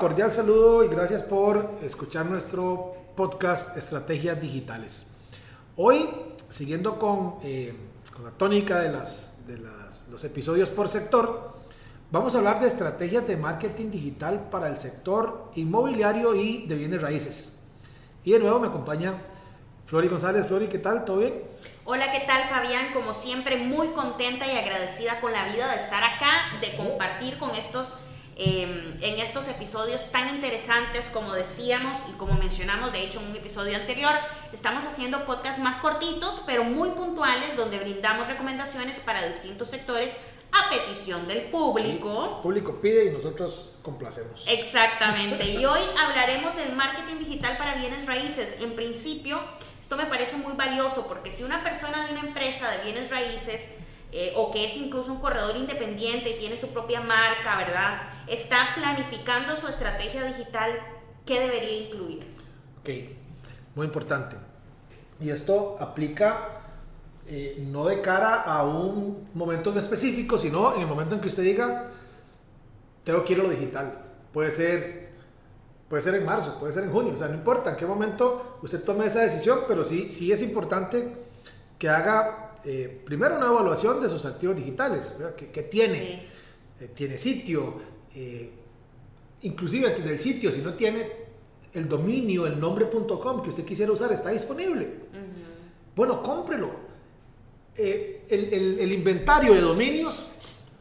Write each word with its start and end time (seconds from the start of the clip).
Cordial 0.00 0.32
saludo 0.32 0.82
y 0.82 0.88
gracias 0.88 1.20
por 1.20 1.72
escuchar 1.82 2.24
nuestro 2.24 2.94
podcast 3.14 3.76
Estrategias 3.76 4.40
Digitales. 4.40 5.06
Hoy, 5.76 6.08
siguiendo 6.48 6.98
con, 6.98 7.34
eh, 7.42 7.74
la 8.24 8.30
tónica 8.30 8.80
de, 8.80 8.90
los 10.10 10.24
episodios 10.24 10.70
por 10.70 10.88
sector, 10.88 11.52
vamos 12.10 12.34
a 12.34 12.38
hablar 12.38 12.60
de 12.60 12.68
estrategias 12.68 13.28
de 13.28 13.36
marketing 13.36 13.90
digital 13.90 14.48
para 14.50 14.68
el 14.68 14.78
sector 14.78 15.50
inmobiliario 15.54 16.34
y 16.34 16.66
de 16.66 16.76
bienes 16.76 17.02
raíces. 17.02 17.58
Y 18.24 18.32
de 18.32 18.38
nuevo 18.38 18.58
me 18.58 18.68
acompaña 18.68 19.20
Flori 19.84 20.08
González. 20.08 20.46
Flori, 20.46 20.68
¿qué 20.68 20.78
tal? 20.78 21.04
¿Todo 21.04 21.18
bien? 21.18 21.42
Hola, 21.84 22.10
¿qué 22.10 22.20
tal 22.20 22.48
Fabián? 22.48 22.94
Como 22.94 23.12
siempre, 23.12 23.58
muy 23.58 23.88
contenta 23.88 24.46
y 24.46 24.56
agradecida 24.56 25.20
con 25.20 25.32
la 25.32 25.44
vida 25.52 25.68
de 25.68 25.76
estar 25.76 26.02
acá, 26.02 26.58
de 26.62 26.74
compartir 26.74 27.38
con 27.38 27.50
estos, 27.50 27.98
eh, 28.42 28.96
en 29.02 29.18
estos 29.18 29.46
episodios 29.48 30.10
tan 30.10 30.34
interesantes, 30.34 31.04
como 31.12 31.34
decíamos 31.34 31.94
y 32.08 32.12
como 32.12 32.32
mencionamos, 32.32 32.90
de 32.90 33.02
hecho, 33.02 33.20
en 33.20 33.26
un 33.26 33.36
episodio 33.36 33.76
anterior, 33.76 34.14
estamos 34.50 34.86
haciendo 34.86 35.26
podcasts 35.26 35.60
más 35.60 35.76
cortitos, 35.76 36.40
pero 36.46 36.64
muy 36.64 36.88
puntuales, 36.92 37.54
donde 37.54 37.78
brindamos 37.78 38.26
recomendaciones 38.26 38.98
para 39.00 39.28
distintos 39.28 39.68
sectores 39.68 40.16
a 40.52 40.70
petición 40.70 41.28
del 41.28 41.50
público. 41.50 42.36
El 42.36 42.42
público 42.42 42.80
pide 42.80 43.04
y 43.04 43.10
nosotros 43.10 43.74
complacemos. 43.82 44.42
Exactamente. 44.46 45.44
Y 45.44 45.66
hoy 45.66 45.80
hablaremos 45.98 46.56
del 46.56 46.74
marketing 46.74 47.18
digital 47.18 47.58
para 47.58 47.74
bienes 47.74 48.06
raíces. 48.06 48.62
En 48.62 48.74
principio, 48.74 49.38
esto 49.78 49.98
me 49.98 50.06
parece 50.06 50.36
muy 50.36 50.54
valioso 50.54 51.06
porque 51.06 51.30
si 51.30 51.42
una 51.42 51.62
persona 51.62 52.06
de 52.06 52.12
una 52.12 52.20
empresa 52.20 52.70
de 52.70 52.84
bienes 52.84 53.10
raíces 53.10 53.68
eh, 54.12 54.32
o 54.34 54.50
que 54.50 54.64
es 54.64 54.76
incluso 54.76 55.12
un 55.12 55.20
corredor 55.20 55.56
independiente 55.56 56.30
y 56.30 56.38
tiene 56.38 56.56
su 56.56 56.68
propia 56.68 57.00
marca, 57.00 57.56
¿verdad? 57.56 58.02
Está 58.30 58.76
planificando 58.76 59.56
su 59.56 59.66
estrategia 59.66 60.22
digital, 60.22 60.70
¿qué 61.26 61.40
debería 61.40 61.88
incluir? 61.88 62.22
Ok, 62.80 62.88
muy 63.74 63.86
importante. 63.86 64.36
Y 65.18 65.30
esto 65.30 65.76
aplica 65.80 66.60
eh, 67.26 67.56
no 67.66 67.86
de 67.86 68.00
cara 68.00 68.42
a 68.42 68.62
un 68.62 69.28
momento 69.34 69.72
en 69.72 69.78
específico, 69.78 70.38
sino 70.38 70.76
en 70.76 70.82
el 70.82 70.86
momento 70.86 71.16
en 71.16 71.20
que 71.20 71.26
usted 71.26 71.42
diga, 71.42 71.90
tengo 73.02 73.24
que 73.24 73.32
ir 73.32 73.40
a 73.40 73.42
lo 73.42 73.50
digital. 73.50 73.98
Puede 74.32 74.52
ser, 74.52 75.10
puede 75.88 76.00
ser 76.00 76.14
en 76.14 76.24
marzo, 76.24 76.56
puede 76.60 76.72
ser 76.72 76.84
en 76.84 76.92
junio, 76.92 77.14
o 77.14 77.18
sea, 77.18 77.26
no 77.26 77.34
importa 77.34 77.70
en 77.70 77.76
qué 77.76 77.84
momento 77.84 78.58
usted 78.62 78.84
tome 78.84 79.06
esa 79.06 79.22
decisión, 79.22 79.62
pero 79.66 79.84
sí, 79.84 80.08
sí 80.08 80.30
es 80.30 80.40
importante 80.40 81.16
que 81.78 81.88
haga 81.88 82.52
eh, 82.64 83.02
primero 83.04 83.38
una 83.38 83.46
evaluación 83.46 84.00
de 84.00 84.08
sus 84.08 84.24
activos 84.24 84.54
digitales, 84.54 85.16
que, 85.36 85.62
tiene, 85.62 85.94
Sí. 85.94 86.26
Eh, 86.80 86.88
tiene 86.94 87.18
sitio, 87.18 87.89
eh, 88.14 88.50
inclusive 89.42 89.88
antes 89.88 90.04
del 90.04 90.20
sitio, 90.20 90.50
si 90.52 90.58
no 90.60 90.74
tiene 90.74 91.06
el 91.72 91.88
dominio, 91.88 92.46
el 92.46 92.58
nombre.com 92.58 93.42
que 93.42 93.50
usted 93.50 93.64
quisiera 93.64 93.92
usar, 93.92 94.12
está 94.12 94.30
disponible. 94.30 94.94
Bueno, 95.96 96.22
cómprelo. 96.22 96.70
Eh, 97.76 98.26
el, 98.28 98.52
el- 98.52 98.78
el 98.80 98.92
inventario 98.92 99.54
de 99.54 99.60
dominios 99.60 100.26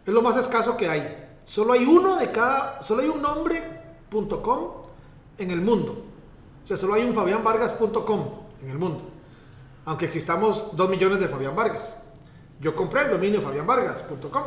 es 0.05 0.13
lo 0.13 0.21
más 0.21 0.35
escaso 0.37 0.75
que 0.75 0.87
hay. 0.89 1.27
Solo 1.45 1.73
hay 1.73 1.85
uno 1.85 2.17
de 2.17 2.31
cada, 2.31 2.81
solo 2.83 3.01
hay 3.01 3.07
un 3.09 3.21
nombre.com 3.21 4.71
en 5.37 5.51
el 5.51 5.61
mundo. 5.61 6.03
O 6.63 6.67
sea, 6.67 6.77
solo 6.77 6.93
hay 6.95 7.03
un 7.03 7.13
fabianvargas.com 7.15 8.25
en 8.63 8.69
el 8.69 8.77
mundo. 8.77 9.01
Aunque 9.85 10.05
existamos 10.05 10.75
dos 10.75 10.89
millones 10.89 11.19
de 11.19 11.27
Fabián 11.27 11.55
Vargas. 11.55 12.01
Yo 12.59 12.75
compré 12.75 13.03
el 13.03 13.11
dominio 13.11 13.41
fabianvargas.com. 13.41 14.43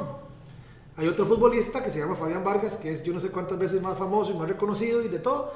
Hay 0.97 1.09
otro 1.09 1.25
futbolista 1.25 1.83
que 1.83 1.91
se 1.91 1.99
llama 1.99 2.17
Fabián 2.17 2.45
Vargas, 2.45 2.77
que 2.77 2.93
es 2.93 3.03
yo 3.03 3.13
no 3.13 3.21
sé 3.21 3.31
cuántas 3.31 3.59
veces 3.59 3.81
más 3.81 3.99
famoso 3.99 4.33
y 4.33 4.35
más 4.35 4.49
reconocido 4.49 5.03
y 5.03 5.09
de 5.09 5.19
todo. 5.19 5.53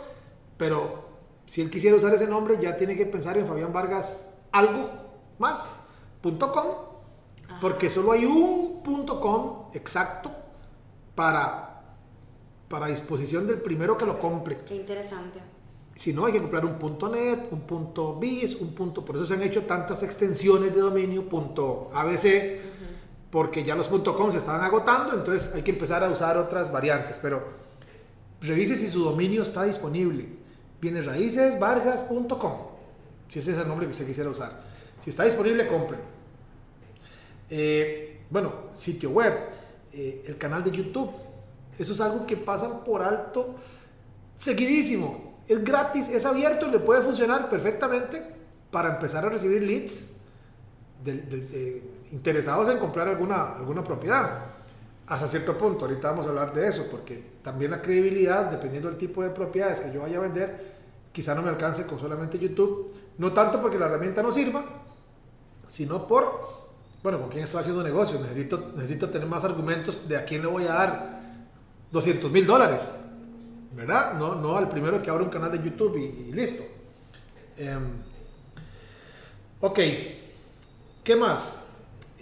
Pero 0.56 1.04
si 1.46 1.60
él 1.60 1.70
quisiera 1.70 1.96
usar 1.96 2.14
ese 2.14 2.26
nombre, 2.26 2.58
ya 2.60 2.76
tiene 2.76 2.96
que 2.96 3.06
pensar 3.06 3.36
en 3.36 3.46
Fabián 3.46 3.72
Vargas 3.72 4.30
algo 4.52 4.90
más, 5.38 5.76
punto 6.22 6.50
.com, 6.50 6.64
porque 7.60 7.90
solo 7.90 8.12
hay 8.12 8.24
un 8.24 8.82
punto 8.82 9.20
.com 9.20 9.70
exacto 9.74 10.30
para, 11.14 11.82
para 12.68 12.86
disposición 12.86 13.46
del 13.46 13.60
primero 13.60 13.98
que 13.98 14.06
lo 14.06 14.18
compre. 14.18 14.58
Qué 14.66 14.76
interesante. 14.76 15.40
Si 15.94 16.12
no, 16.12 16.26
hay 16.26 16.32
que 16.32 16.40
comprar 16.40 16.64
un 16.64 16.78
punto 16.78 17.08
.net, 17.08 17.48
un 17.50 17.60
punto 17.60 18.16
.biz, 18.16 18.56
un 18.56 18.74
punto... 18.74 19.02
Por 19.02 19.16
eso 19.16 19.24
se 19.24 19.32
han 19.32 19.42
hecho 19.42 19.64
tantas 19.64 20.02
extensiones 20.02 20.74
de 20.74 20.80
dominio, 20.80 21.26
punto 21.26 21.90
.abc, 21.94 22.24
porque 23.30 23.64
ya 23.64 23.74
los 23.74 23.88
.com 23.88 24.30
se 24.32 24.38
estaban 24.38 24.62
agotando, 24.62 25.14
entonces 25.14 25.54
hay 25.54 25.62
que 25.62 25.72
empezar 25.72 26.02
a 26.04 26.08
usar 26.10 26.36
otras 26.36 26.70
variantes. 26.70 27.18
Pero 27.20 27.42
revise 28.40 28.76
si 28.76 28.88
su 28.88 29.02
dominio 29.04 29.42
está 29.42 29.64
disponible. 29.64 30.28
Bienes 30.80 31.06
raíces, 31.06 31.58
vargas.com, 31.58 32.52
si 33.28 33.38
ese 33.38 33.52
es 33.52 33.58
el 33.58 33.66
nombre 33.68 33.86
que 33.86 33.92
usted 33.92 34.06
quisiera 34.06 34.30
usar. 34.30 34.62
Si 35.02 35.10
está 35.10 35.24
disponible, 35.24 35.66
compre. 35.66 35.98
Eh, 37.50 38.20
bueno, 38.30 38.52
sitio 38.74 39.10
web, 39.10 39.32
eh, 39.92 40.24
el 40.26 40.36
canal 40.36 40.64
de 40.64 40.70
YouTube. 40.70 41.10
Eso 41.78 41.92
es 41.92 42.00
algo 42.00 42.26
que 42.26 42.36
pasan 42.36 42.82
por 42.84 43.02
alto 43.02 43.54
seguidísimo. 44.36 45.34
Es 45.46 45.62
gratis, 45.62 46.08
es 46.08 46.24
abierto 46.26 46.66
y 46.66 46.70
le 46.72 46.78
puede 46.80 47.02
funcionar 47.02 47.48
perfectamente 47.48 48.22
para 48.70 48.94
empezar 48.94 49.24
a 49.24 49.28
recibir 49.28 49.62
leads 49.62 50.14
del- 51.04 51.28
de- 51.28 51.82
interesados 52.12 52.68
en 52.70 52.78
comprar 52.78 53.08
alguna, 53.08 53.52
alguna 53.52 53.82
propiedad. 53.82 54.44
Hasta 55.06 55.28
cierto 55.28 55.56
punto, 55.56 55.84
ahorita 55.84 56.10
vamos 56.10 56.26
a 56.26 56.30
hablar 56.30 56.52
de 56.52 56.66
eso, 56.68 56.86
porque 56.90 57.38
también 57.42 57.70
la 57.70 57.80
credibilidad, 57.80 58.50
dependiendo 58.50 58.88
del 58.88 58.98
tipo 58.98 59.22
de 59.22 59.30
propiedades 59.30 59.80
que 59.80 59.92
yo 59.92 60.00
vaya 60.00 60.18
a 60.18 60.20
vender, 60.20 60.74
quizá 61.12 61.34
no 61.34 61.42
me 61.42 61.48
alcance 61.48 61.86
con 61.86 62.00
solamente 62.00 62.38
YouTube. 62.38 62.92
No 63.18 63.32
tanto 63.32 63.60
porque 63.62 63.78
la 63.78 63.86
herramienta 63.86 64.22
no 64.22 64.32
sirva, 64.32 64.64
sino 65.68 66.06
por, 66.06 66.66
bueno, 67.02 67.20
con 67.20 67.28
quién 67.28 67.44
estoy 67.44 67.60
haciendo 67.60 67.82
negocio. 67.82 68.20
Necesito, 68.20 68.72
necesito 68.74 69.08
tener 69.08 69.28
más 69.28 69.44
argumentos 69.44 70.08
de 70.08 70.16
a 70.16 70.24
quién 70.24 70.42
le 70.42 70.48
voy 70.48 70.64
a 70.64 70.72
dar 70.72 71.20
200 71.92 72.30
mil 72.30 72.44
dólares, 72.44 72.92
¿verdad? 73.74 74.14
No, 74.14 74.34
no 74.34 74.56
al 74.56 74.68
primero 74.68 75.00
que 75.00 75.08
abra 75.08 75.22
un 75.22 75.30
canal 75.30 75.52
de 75.52 75.62
YouTube 75.62 75.96
y, 75.96 76.28
y 76.28 76.32
listo. 76.32 76.64
Em, 77.56 77.82
ok, 79.60 79.80
¿qué 81.04 81.16
más? 81.16 81.65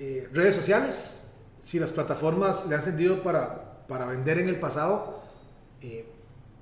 Eh, 0.06 0.28
redes 0.34 0.54
sociales, 0.54 1.30
si 1.64 1.78
las 1.78 1.90
plataformas 1.90 2.66
le 2.66 2.74
han 2.74 2.82
servido 2.82 3.22
para, 3.22 3.86
para 3.88 4.04
vender 4.04 4.36
en 4.36 4.50
el 4.50 4.60
pasado, 4.60 5.22
eh, 5.80 6.06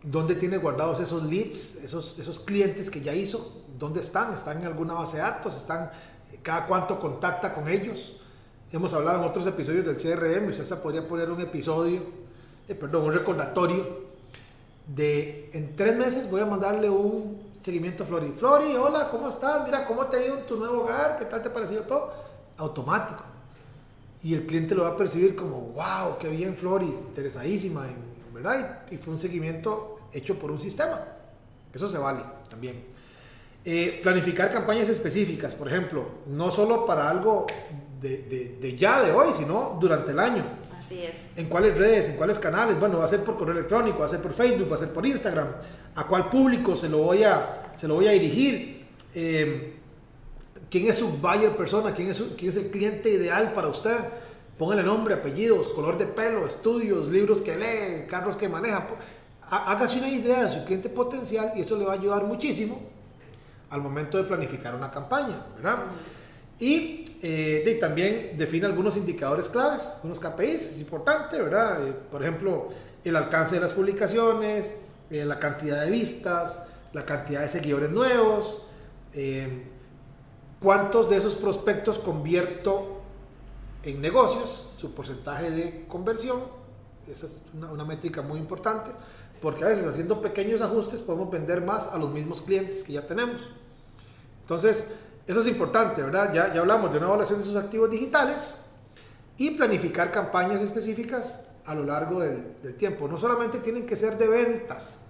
¿dónde 0.00 0.36
tiene 0.36 0.58
guardados 0.58 1.00
esos 1.00 1.24
leads, 1.24 1.82
esos, 1.82 2.20
esos 2.20 2.38
clientes 2.38 2.88
que 2.88 3.00
ya 3.00 3.12
hizo? 3.12 3.64
¿Dónde 3.76 4.00
están? 4.00 4.32
¿Están 4.32 4.60
en 4.60 4.66
alguna 4.66 4.94
base 4.94 5.16
de 5.16 5.24
datos? 5.24 5.56
¿Están 5.56 5.90
cada 6.44 6.68
cuánto 6.68 7.00
contacta 7.00 7.52
con 7.52 7.68
ellos? 7.68 8.14
Hemos 8.70 8.94
hablado 8.94 9.18
en 9.18 9.28
otros 9.28 9.44
episodios 9.44 9.84
del 9.84 9.96
CRM, 9.96 10.48
usted 10.50 10.76
podría 10.76 11.08
poner 11.08 11.28
un 11.28 11.40
episodio, 11.40 12.00
eh, 12.68 12.76
perdón, 12.76 13.06
un 13.06 13.12
recordatorio 13.12 14.12
de 14.86 15.50
en 15.52 15.74
tres 15.74 15.96
meses 15.96 16.30
voy 16.30 16.42
a 16.42 16.46
mandarle 16.46 16.88
un 16.88 17.42
seguimiento 17.60 18.04
a 18.04 18.06
Flori. 18.06 18.30
Flori, 18.36 18.76
hola, 18.76 19.10
¿cómo 19.10 19.28
estás? 19.28 19.64
Mira, 19.64 19.84
¿cómo 19.84 20.06
te 20.06 20.18
ha 20.18 20.26
ido 20.26 20.38
en 20.38 20.46
tu 20.46 20.56
nuevo 20.56 20.82
hogar? 20.82 21.18
¿Qué 21.18 21.24
tal 21.24 21.42
te 21.42 21.48
ha 21.48 21.52
parecido 21.52 21.82
todo? 21.82 22.12
Automático. 22.56 23.31
Y 24.24 24.34
el 24.34 24.46
cliente 24.46 24.74
lo 24.74 24.82
va 24.82 24.90
a 24.90 24.96
percibir 24.96 25.34
como, 25.34 25.58
wow, 25.74 26.16
qué 26.20 26.28
bien 26.28 26.56
Flori, 26.56 26.86
interesadísima, 26.86 27.86
en, 27.88 28.32
¿verdad? 28.34 28.84
Y, 28.90 28.94
y 28.94 28.98
fue 28.98 29.12
un 29.14 29.20
seguimiento 29.20 29.96
hecho 30.12 30.38
por 30.38 30.50
un 30.50 30.60
sistema. 30.60 31.00
Eso 31.74 31.88
se 31.88 31.98
vale 31.98 32.22
también. 32.48 32.84
Eh, 33.64 34.00
planificar 34.02 34.52
campañas 34.52 34.88
específicas, 34.88 35.54
por 35.54 35.68
ejemplo, 35.68 36.04
no 36.26 36.50
solo 36.50 36.84
para 36.84 37.08
algo 37.08 37.46
de, 38.00 38.18
de- 38.18 38.56
de 38.60 38.76
ya, 38.76 39.02
de 39.02 39.12
hoy, 39.12 39.28
sino 39.34 39.78
durante 39.80 40.10
el 40.12 40.18
año. 40.18 40.44
Así 40.78 41.02
es. 41.04 41.28
¿En 41.36 41.46
cuáles 41.46 41.76
redes? 41.78 42.08
¿En 42.08 42.16
cuáles 42.16 42.38
canales? 42.40 42.78
Bueno, 42.78 42.98
va 42.98 43.04
a 43.04 43.08
ser 43.08 43.20
por 43.20 43.38
correo 43.38 43.54
electrónico, 43.56 44.00
va 44.00 44.06
a 44.06 44.10
ser 44.10 44.20
por 44.20 44.32
Facebook, 44.32 44.70
va 44.70 44.76
a 44.76 44.78
ser 44.80 44.92
por 44.92 45.06
Instagram. 45.06 45.46
¿A 45.94 46.06
cuál 46.06 46.28
público 46.28 46.74
se 46.74 46.88
lo 46.88 46.98
voy 46.98 47.22
a, 47.22 47.72
se 47.76 47.86
lo 47.86 47.94
voy 47.94 48.08
a 48.08 48.12
dirigir? 48.12 48.86
Eh, 49.14 49.76
¿Quién 50.72 50.88
es 50.88 50.96
su 50.96 51.08
buyer 51.18 51.54
persona? 51.54 51.92
¿Quién 51.94 52.08
es, 52.08 52.16
su- 52.16 52.34
quién 52.34 52.48
es 52.50 52.56
el 52.56 52.70
cliente 52.70 53.10
ideal 53.10 53.52
para 53.52 53.68
usted? 53.68 53.94
Póngale 54.58 54.82
nombre, 54.82 55.12
apellidos, 55.12 55.68
color 55.68 55.98
de 55.98 56.06
pelo, 56.06 56.46
estudios, 56.46 57.08
libros 57.08 57.42
que 57.42 57.54
lee, 57.56 58.06
carros 58.08 58.36
que 58.36 58.48
maneja. 58.48 58.88
Hágase 59.50 59.98
una 59.98 60.08
idea 60.08 60.44
de 60.44 60.50
su 60.50 60.64
cliente 60.64 60.88
potencial 60.88 61.52
y 61.56 61.60
eso 61.60 61.76
le 61.76 61.84
va 61.84 61.92
a 61.92 61.96
ayudar 61.96 62.24
muchísimo 62.24 62.80
al 63.68 63.82
momento 63.82 64.16
de 64.16 64.24
planificar 64.24 64.74
una 64.74 64.90
campaña, 64.90 65.44
¿verdad? 65.56 65.84
Y 66.58 67.04
eh, 67.22 67.76
también 67.78 68.32
define 68.38 68.64
algunos 68.66 68.96
indicadores 68.96 69.48
claves, 69.50 69.92
unos 70.04 70.18
KPIs, 70.20 70.72
es 70.72 70.80
importante, 70.80 71.40
¿verdad? 71.42 71.86
Eh, 71.86 71.92
por 72.10 72.22
ejemplo, 72.22 72.68
el 73.04 73.14
alcance 73.16 73.56
de 73.56 73.60
las 73.60 73.72
publicaciones, 73.72 74.72
eh, 75.10 75.24
la 75.26 75.38
cantidad 75.38 75.82
de 75.84 75.90
vistas, 75.90 76.62
la 76.94 77.04
cantidad 77.04 77.42
de 77.42 77.48
seguidores 77.50 77.90
nuevos, 77.90 78.62
cuántos 80.62 81.10
de 81.10 81.16
esos 81.16 81.34
prospectos 81.34 81.98
convierto 81.98 83.00
en 83.82 84.00
negocios, 84.00 84.70
su 84.76 84.94
porcentaje 84.94 85.50
de 85.50 85.86
conversión, 85.88 86.40
esa 87.10 87.26
es 87.26 87.40
una, 87.54 87.84
métrica 87.84 88.22
muy 88.22 88.38
importante, 88.38 88.90
porque 89.40 89.64
a 89.64 89.68
veces 89.68 89.84
haciendo 89.86 90.22
pequeños 90.22 90.60
ajustes 90.60 91.00
podemos 91.00 91.30
vender 91.30 91.62
más 91.62 91.88
a 91.88 91.98
los 91.98 92.10
mismos 92.10 92.42
clientes 92.42 92.84
que 92.84 92.92
ya 92.92 93.06
tenemos. 93.06 93.40
Entonces, 94.42 94.94
eso 95.26 95.40
es 95.40 95.46
importante, 95.48 96.02
¿verdad? 96.02 96.32
Ya, 96.32 96.54
ya 96.54 96.60
hablamos 96.60 96.92
de 96.92 96.98
una 96.98 97.06
evaluación 97.08 97.40
de 97.40 97.44
sus 97.44 97.56
activos 97.56 97.90
digitales 97.90 98.66
y 99.36 99.50
planificar 99.50 100.12
campañas 100.12 100.60
específicas 100.60 101.46
a 101.64 101.74
lo 101.74 101.84
largo 101.84 102.20
del, 102.20 102.76
tiempo. 102.76 103.08
No 103.08 103.18
solamente 103.18 103.58
tienen 103.58 103.86
que 103.86 103.96
ser 103.96 104.18
de 104.18 104.28
ventas, 104.28 105.00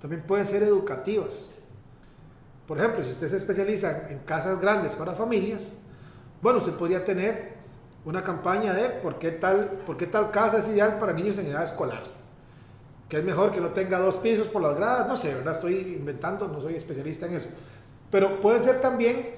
también 0.00 0.22
pueden 0.22 0.46
ser 0.46 0.62
educativas. 0.62 1.50
Por 2.66 2.78
ejemplo, 2.78 3.04
si 3.04 3.10
usted 3.10 3.28
se 3.28 3.36
especializa 3.36 4.08
en 4.08 4.20
casas 4.20 4.60
grandes 4.60 4.94
para 4.94 5.12
familias, 5.12 5.70
bueno, 6.40 6.58
usted 6.58 6.72
podría 6.72 7.04
tener 7.04 7.54
una 8.04 8.22
campaña 8.22 8.72
de 8.72 8.88
por 8.88 9.18
qué 9.18 9.32
tal, 9.32 9.82
por 9.86 9.96
qué 9.96 10.06
tal 10.06 10.30
casa 10.30 10.58
es 10.58 10.68
ideal 10.68 10.98
para 10.98 11.12
niños 11.12 11.38
en 11.38 11.46
edad 11.46 11.62
escolar. 11.62 12.04
Que 13.08 13.18
es 13.18 13.24
mejor 13.24 13.52
que 13.52 13.60
no 13.60 13.70
tenga 13.70 13.98
dos 13.98 14.16
pisos 14.16 14.48
por 14.48 14.62
las 14.62 14.76
gradas, 14.76 15.08
no 15.08 15.16
sé, 15.16 15.34
¿verdad? 15.34 15.54
Estoy 15.54 15.96
inventando, 15.98 16.48
no 16.48 16.60
soy 16.60 16.74
especialista 16.74 17.26
en 17.26 17.34
eso. 17.34 17.48
Pero 18.10 18.40
pueden 18.40 18.62
ser 18.62 18.80
también 18.80 19.30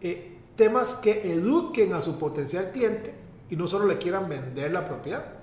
eh, 0.00 0.38
temas 0.56 0.94
que 0.94 1.32
eduquen 1.32 1.94
a 1.94 2.02
su 2.02 2.18
potencial 2.18 2.70
cliente 2.72 3.14
y 3.48 3.56
no 3.56 3.66
solo 3.66 3.86
le 3.86 3.98
quieran 3.98 4.28
vender 4.28 4.70
la 4.70 4.84
propiedad. 4.84 5.39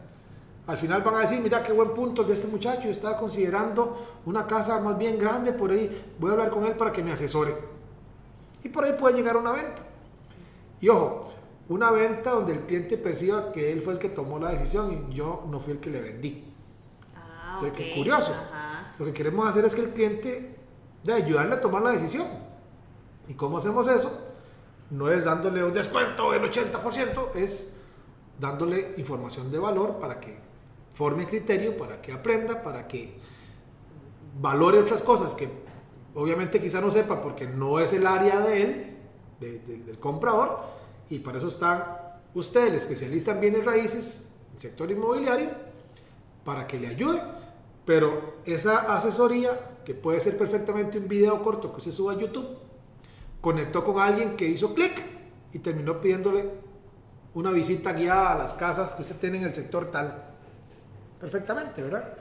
Al 0.68 0.78
final 0.78 1.02
van 1.02 1.16
a 1.16 1.19
decir, 1.22 1.40
mira 1.40 1.64
qué 1.64 1.72
buen 1.72 1.94
punto 1.94 2.24
de 2.24 2.34
este 2.34 2.48
muchacho, 2.48 2.84
yo 2.84 2.92
estaba 2.92 3.18
considerando 3.18 4.19
una 4.25 4.46
casa 4.46 4.80
más 4.81 4.98
bien 4.98 5.18
grande, 5.18 5.54
por 5.54 5.72
ahí 5.72 6.06
voy 6.19 6.30
a 6.30 6.34
hablar 6.34 6.50
con 6.50 6.66
él 6.66 6.75
para 6.75 6.92
que 6.92 7.02
me 7.02 7.12
asesore. 7.12 7.56
Y 8.64 8.69
por 8.69 8.84
ahí 8.84 8.94
puede 9.00 9.16
llegar 9.16 9.38
una 9.38 9.54
venta. 9.54 9.81
Y 10.81 10.90
ojo, 10.90 11.31
una 11.69 11.90
venta 11.92 12.31
donde 12.31 12.54
el 12.54 12.60
cliente 12.62 12.98
perciba 12.98 13.52
que 13.52 13.72
él 13.72 13.81
fue 13.81 13.94
el 13.94 14.00
que 14.00 14.10
tomó 14.10 14.40
la 14.40 14.50
decisión 14.50 15.08
y 15.10 15.14
yo 15.14 15.46
no 15.50 15.60
fui 15.60 15.74
el 15.74 15.80
que 15.80 15.90
le 15.90 16.02
vendí. 16.02 16.54
Ah, 17.16 17.62
Qué 17.74 17.94
curioso. 17.96 18.34
Lo 19.00 19.06
que 19.06 19.14
queremos 19.14 19.48
hacer 19.48 19.64
es 19.66 19.74
que 19.74 19.81
el 19.81 19.90
cliente, 19.92 20.56
de 21.04 21.14
ayudarle 21.14 21.56
a 21.56 21.62
tomar 21.62 21.81
la 21.81 21.92
decisión. 21.92 22.28
¿Y 23.30 23.34
cómo 23.34 23.58
hacemos 23.58 23.88
eso? 23.88 24.28
no 24.90 25.10
es 25.10 25.25
dándole 25.25 25.64
un 25.64 25.74
descuento 25.74 26.31
del 26.31 26.44
80%, 26.44 27.36
es 27.36 27.74
dándole 28.40 28.94
información 28.98 29.52
de 29.52 29.60
valor 29.60 30.00
para 30.00 30.19
que 30.19 30.38
forme 30.98 31.28
criterio, 31.28 31.78
para 31.78 32.02
que 32.02 32.12
aprenda, 32.12 32.64
para 32.64 32.88
que 32.88 33.20
valore 34.42 34.80
otras 34.80 35.04
cosas 35.04 35.36
que 35.36 35.48
obviamente 36.16 36.60
quizá 36.60 36.82
no 36.82 36.90
sepa 36.90 37.22
porque 37.22 37.46
no 37.46 37.80
es 37.80 37.94
el 37.94 38.08
área 38.08 38.40
de 38.40 38.62
él, 38.64 38.98
del 39.40 40.00
comprador, 40.00 40.60
y 41.08 41.20
para 41.20 41.38
eso 41.38 41.50
está 41.50 42.20
usted, 42.34 42.70
el 42.70 42.76
especialista 42.76 43.34
en 43.34 43.42
bienes 43.42 43.64
raíces, 43.64 44.28
el 44.56 44.60
sector 44.60 44.90
inmobiliario, 44.90 45.52
para 46.44 46.66
que 46.66 46.80
le 46.80 46.88
ayude. 46.88 47.22
Pero 47.86 48.38
esa 48.46 48.96
asesoría, 48.96 49.78
que 49.86 49.94
puede 49.94 50.20
ser 50.20 50.36
perfectamente 50.36 50.98
un 50.98 51.08
video 51.08 51.44
corto 51.44 51.72
que 51.72 51.78
usted 51.78 51.92
suba 51.92 52.14
a 52.14 52.18
YouTube, 52.18 52.58
conectó 53.40 53.86
con 53.86 54.00
alguien 54.00 54.36
que 54.36 54.48
hizo 54.48 54.74
clic 54.74 55.00
y 55.54 55.60
terminó 55.60 56.02
pidiéndole 56.02 56.50
una 57.36 57.52
visita 57.52 57.94
guiada 57.94 58.34
a 58.34 58.38
las 58.40 58.54
casas 58.54 58.94
que 58.94 59.04
usted 59.04 59.18
tiene 59.18 59.38
en 59.38 59.44
el 59.44 59.54
sector 59.54 59.92
tal. 59.92 60.37
Perfectamente, 61.19 61.81
¿verdad? 61.81 62.14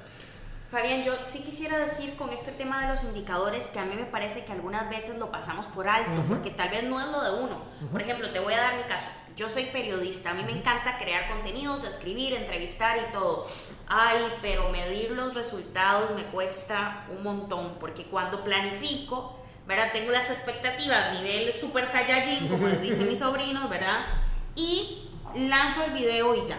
Fabián, 0.70 1.04
yo 1.04 1.14
sí 1.24 1.42
quisiera 1.44 1.78
decir 1.78 2.16
con 2.16 2.30
este 2.30 2.50
tema 2.50 2.82
de 2.82 2.88
los 2.88 3.04
indicadores 3.04 3.64
que 3.64 3.78
a 3.78 3.84
mí 3.84 3.94
me 3.94 4.04
parece 4.04 4.44
que 4.44 4.52
algunas 4.52 4.90
veces 4.90 5.16
lo 5.16 5.30
pasamos 5.30 5.66
por 5.66 5.88
alto, 5.88 6.24
porque 6.28 6.50
tal 6.50 6.70
vez 6.70 6.82
no 6.82 6.98
es 6.98 7.06
lo 7.06 7.22
de 7.22 7.42
uno. 7.44 7.62
Por 7.92 8.02
ejemplo, 8.02 8.30
te 8.30 8.40
voy 8.40 8.52
a 8.52 8.60
dar 8.60 8.76
mi 8.76 8.82
caso. 8.82 9.08
Yo 9.36 9.48
soy 9.48 9.66
periodista, 9.66 10.30
a 10.30 10.34
mí 10.34 10.42
me 10.42 10.52
encanta 10.52 10.98
crear 10.98 11.30
contenidos, 11.30 11.84
escribir, 11.84 12.34
entrevistar 12.34 12.96
y 12.98 13.12
todo. 13.12 13.46
Ay, 13.86 14.18
pero 14.42 14.68
medir 14.70 15.12
los 15.12 15.34
resultados 15.34 16.10
me 16.16 16.24
cuesta 16.24 17.06
un 17.16 17.22
montón, 17.22 17.76
porque 17.78 18.06
cuando 18.06 18.42
planifico, 18.42 19.38
¿verdad? 19.68 19.90
Tengo 19.92 20.10
las 20.10 20.30
expectativas 20.30 21.12
nivel 21.20 21.52
super 21.52 21.86
saiyajin, 21.86 22.48
como 22.48 22.66
les 22.66 22.82
dicen 22.82 23.08
mis 23.08 23.20
sobrinos, 23.20 23.70
¿verdad? 23.70 24.04
Y 24.56 25.10
lanzo 25.36 25.84
el 25.84 25.92
video 25.92 26.34
y 26.34 26.44
ya. 26.44 26.56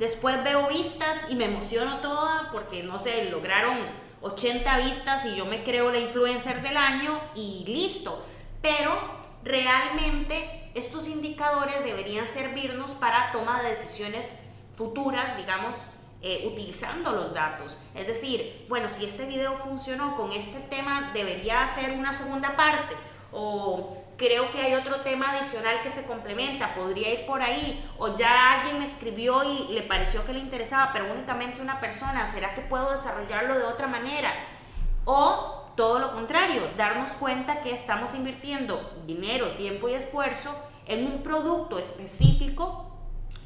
Después 0.00 0.42
veo 0.42 0.66
vistas 0.66 1.30
y 1.30 1.34
me 1.34 1.44
emociono 1.44 1.98
toda 1.98 2.48
porque, 2.52 2.82
no 2.82 2.98
sé, 2.98 3.30
lograron 3.30 3.76
80 4.22 4.78
vistas 4.78 5.26
y 5.26 5.36
yo 5.36 5.44
me 5.44 5.62
creo 5.62 5.90
la 5.90 5.98
influencer 5.98 6.62
del 6.62 6.78
año 6.78 7.20
y 7.34 7.64
listo. 7.66 8.24
Pero 8.62 8.98
realmente 9.44 10.70
estos 10.74 11.06
indicadores 11.06 11.84
deberían 11.84 12.26
servirnos 12.26 12.92
para 12.92 13.30
toma 13.30 13.60
de 13.60 13.68
decisiones 13.68 14.36
futuras, 14.74 15.36
digamos, 15.36 15.74
eh, 16.22 16.50
utilizando 16.50 17.12
los 17.12 17.34
datos. 17.34 17.82
Es 17.94 18.06
decir, 18.06 18.64
bueno, 18.70 18.88
si 18.88 19.04
este 19.04 19.26
video 19.26 19.58
funcionó 19.58 20.16
con 20.16 20.32
este 20.32 20.60
tema, 20.60 21.10
debería 21.12 21.62
hacer 21.62 21.92
una 21.92 22.14
segunda 22.14 22.56
parte. 22.56 22.96
O 23.32 23.99
creo 24.20 24.50
que 24.50 24.60
hay 24.60 24.74
otro 24.74 25.00
tema 25.00 25.30
adicional 25.30 25.80
que 25.82 25.88
se 25.88 26.04
complementa, 26.04 26.74
podría 26.74 27.10
ir 27.10 27.24
por 27.24 27.40
ahí. 27.40 27.82
O 27.96 28.16
ya 28.16 28.50
alguien 28.52 28.78
me 28.78 28.84
escribió 28.84 29.42
y 29.42 29.72
le 29.72 29.80
pareció 29.80 30.26
que 30.26 30.34
le 30.34 30.40
interesaba, 30.40 30.90
pero 30.92 31.10
únicamente 31.10 31.62
una 31.62 31.80
persona. 31.80 32.26
¿Será 32.26 32.54
que 32.54 32.60
puedo 32.60 32.90
desarrollarlo 32.90 33.58
de 33.58 33.64
otra 33.64 33.86
manera? 33.86 34.34
O 35.06 35.72
todo 35.74 35.98
lo 35.98 36.12
contrario, 36.12 36.60
darnos 36.76 37.12
cuenta 37.12 37.62
que 37.62 37.72
estamos 37.72 38.14
invirtiendo 38.14 39.02
dinero, 39.06 39.52
tiempo 39.52 39.88
y 39.88 39.94
esfuerzo 39.94 40.54
en 40.84 41.06
un 41.06 41.22
producto 41.22 41.78
específico 41.78 42.89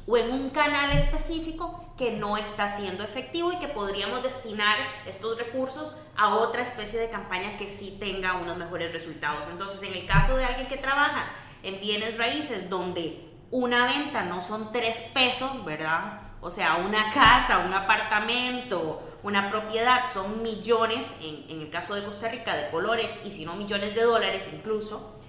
o 0.07 0.17
en 0.17 0.31
un 0.31 0.49
canal 0.51 0.91
específico 0.91 1.93
que 1.97 2.11
no 2.11 2.37
está 2.37 2.69
siendo 2.69 3.03
efectivo 3.03 3.51
y 3.51 3.57
que 3.57 3.67
podríamos 3.67 4.21
destinar 4.21 4.77
estos 5.05 5.37
recursos 5.37 5.99
a 6.15 6.35
otra 6.35 6.61
especie 6.61 6.99
de 6.99 7.09
campaña 7.09 7.57
que 7.57 7.67
sí 7.67 7.97
tenga 7.99 8.37
unos 8.37 8.57
mejores 8.57 8.91
resultados. 8.91 9.47
Entonces, 9.49 9.81
en 9.83 9.93
el 9.93 10.05
caso 10.05 10.37
de 10.37 10.45
alguien 10.45 10.67
que 10.67 10.77
trabaja 10.77 11.31
en 11.63 11.79
bienes 11.79 12.17
raíces 12.17 12.69
donde 12.69 13.25
una 13.49 13.85
venta 13.85 14.23
no 14.23 14.41
son 14.41 14.71
tres 14.71 14.99
pesos, 15.13 15.63
¿verdad? 15.65 16.21
O 16.41 16.51
sea, 16.51 16.75
una 16.75 17.11
casa, 17.11 17.59
un 17.59 17.73
apartamento, 17.73 19.01
una 19.23 19.49
propiedad 19.49 20.11
son 20.11 20.43
millones, 20.43 21.15
en, 21.21 21.61
el 21.61 21.69
caso 21.71 21.95
de 21.95 22.03
Costa 22.03 22.29
Rica, 22.29 22.55
de 22.55 22.69
colores 22.69 23.19
y 23.25 23.31
si 23.31 23.45
no 23.45 23.55
millones 23.55 23.95
de 23.95 24.03
dólares 24.03 24.49
incluso. 24.53 25.19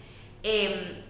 Eh, 0.42 1.05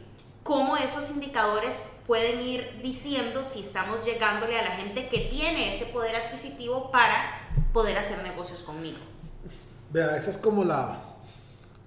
cómo 0.46 0.76
esos 0.76 1.10
indicadores 1.10 1.96
pueden 2.06 2.40
ir 2.40 2.80
diciendo 2.80 3.44
si 3.44 3.60
estamos 3.60 4.04
llegándole 4.04 4.56
a 4.56 4.62
la 4.62 4.76
gente 4.76 5.08
que 5.08 5.28
tiene 5.28 5.74
ese 5.74 5.86
poder 5.86 6.14
adquisitivo 6.14 6.92
para 6.92 7.50
poder 7.72 7.98
hacer 7.98 8.22
negocios 8.22 8.62
conmigo. 8.62 8.98
Vea, 9.90 10.16
esa 10.16 10.30
es 10.30 10.38
como 10.38 10.64
la, 10.64 11.02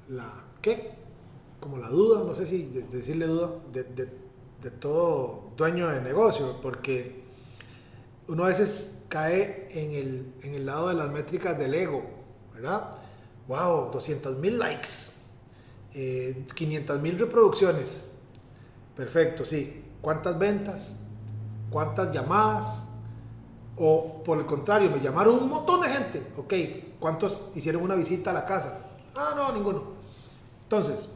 la 0.10 0.30
¿qué? 0.62 0.92
Como 1.62 1.78
la 1.78 1.88
duda, 1.88 2.24
no 2.26 2.36
sé 2.36 2.46
si 2.46 2.64
decirle 2.92 3.28
duda, 3.28 3.50
de, 3.72 3.84
de, 3.84 4.72
todo 4.72 5.52
dueño 5.56 5.88
de 5.88 6.02
negocio, 6.02 6.60
porque 6.62 7.24
uno 8.28 8.44
a 8.44 8.50
veces 8.50 9.06
cae 9.08 9.70
en 9.72 9.92
el, 9.94 10.34
en 10.44 10.56
el 10.56 10.66
lado 10.66 10.90
de 10.90 10.96
las 10.96 11.10
métricas 11.10 11.58
del 11.58 11.74
ego, 11.74 12.04
¿verdad? 12.54 12.92
Wow, 13.48 13.92
200 13.92 14.38
mil 14.38 14.60
likes, 14.60 14.90
eh, 15.94 16.46
500 16.54 17.02
mil 17.02 17.18
reproducciones, 17.18 18.19
Perfecto, 19.00 19.46
sí. 19.46 19.82
¿Cuántas 20.02 20.38
ventas? 20.38 20.98
¿Cuántas 21.70 22.12
llamadas? 22.14 22.84
O 23.78 24.22
por 24.26 24.40
el 24.40 24.46
contrario, 24.46 24.92
me 24.92 25.00
llamaron 25.00 25.36
un 25.36 25.50
montón 25.50 25.80
de 25.80 25.88
gente. 25.88 26.22
Ok, 26.36 26.54
¿cuántos 27.00 27.50
hicieron 27.56 27.82
una 27.82 27.96
visita 27.96 28.32
a 28.32 28.34
la 28.34 28.46
casa? 28.46 28.88
Ah, 29.16 29.32
no, 29.38 29.54
ninguno. 29.54 29.84
Entonces, 30.64 31.08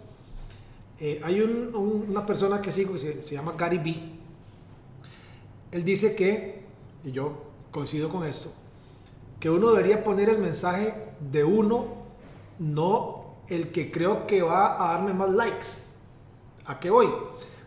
eh, 0.98 1.20
hay 1.26 1.42
una 1.42 2.26
persona 2.26 2.62
que 2.62 2.72
sigo, 2.72 2.98
se, 2.98 3.22
se 3.22 3.36
llama 3.36 3.54
Gary 3.58 3.80
B. 3.80 4.02
Él 5.74 5.84
dice 5.84 6.16
que, 6.16 6.64
y 7.04 7.12
yo 7.12 7.34
coincido 7.70 8.08
con 8.08 8.26
esto, 8.26 8.50
que 9.42 9.50
uno 9.50 9.72
debería 9.72 10.06
poner 10.06 10.30
el 10.30 10.38
mensaje 10.38 11.12
de 11.20 11.44
uno, 11.44 11.88
no 12.60 13.26
el 13.50 13.74
que 13.74 13.92
creo 13.92 14.26
que 14.26 14.42
va 14.42 14.82
a 14.82 14.94
darme 14.94 15.14
más 15.14 15.32
likes. 15.32 15.68
¿A 16.66 16.80
qué 16.80 16.90
voy? 16.90 17.10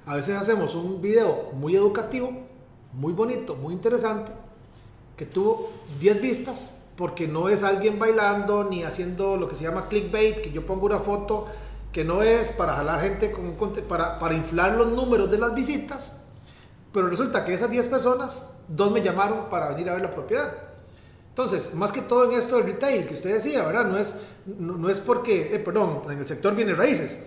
A 0.07 0.15
veces 0.15 0.37
hacemos 0.37 0.77
un 0.77 1.03
video 1.03 1.51
muy 1.53 1.75
educativo, 1.75 2.33
muy 2.93 3.13
bonito, 3.13 3.57
muy 3.57 3.75
interesante, 3.75 4.31
que 5.17 5.27
tuvo 5.27 5.71
10 5.99 6.23
vistas, 6.23 6.79
porque 6.97 7.27
no 7.27 7.49
es 7.49 7.65
alguien 7.65 7.99
bailando 7.99 8.63
ni 8.63 8.85
haciendo 8.85 9.37
lo 9.37 9.49
que 9.49 9.57
se 9.57 9.65
llama 9.65 9.89
clickbait, 9.89 10.41
que 10.41 10.53
yo 10.53 10.65
pongo 10.65 10.87
una 10.87 11.01
foto 11.01 11.47
que 11.91 12.05
no 12.05 12.23
es 12.23 12.51
para 12.51 12.77
jalar 12.77 13.01
gente, 13.01 13.33
con 13.33 13.73
para, 13.89 14.21
para 14.21 14.35
inflar 14.35 14.77
los 14.77 14.93
números 14.93 15.29
de 15.29 15.39
las 15.39 15.53
visitas, 15.57 16.21
pero 16.93 17.09
resulta 17.09 17.45
que 17.45 17.55
esas 17.55 17.69
10 17.69 17.87
personas, 17.89 18.55
dos 18.69 18.93
me 18.93 19.03
llamaron 19.03 19.49
para 19.51 19.71
venir 19.71 19.91
a 19.91 19.95
ver 19.95 20.03
la 20.03 20.13
propiedad. 20.13 20.53
Entonces, 21.31 21.75
más 21.75 21.91
que 21.91 22.03
todo 22.03 22.31
en 22.31 22.39
esto 22.39 22.59
del 22.59 22.67
retail 22.67 23.09
que 23.09 23.15
usted 23.15 23.35
decía, 23.35 23.67
¿verdad? 23.67 23.87
No 23.87 23.99
es, 23.99 24.15
no, 24.47 24.89
es 24.89 25.01
porque, 25.01 25.53
eh, 25.53 25.59
perdón, 25.59 26.03
en 26.09 26.21
el 26.21 26.27
sector 26.27 26.55
viene 26.55 26.75
raíces. 26.75 27.19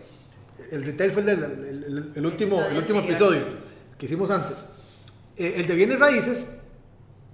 El 0.71 0.85
retail 0.85 1.11
fue 1.11 1.23
el, 1.23 2.11
el, 2.15 2.25
último, 2.25 2.61
el 2.61 2.77
último 2.77 2.99
episodio 2.99 3.41
que 3.97 4.05
hicimos 4.05 4.29
antes. 4.29 4.65
Eh, 5.35 5.53
el 5.57 5.67
de 5.67 5.75
bienes 5.75 5.99
raíces, 5.99 6.61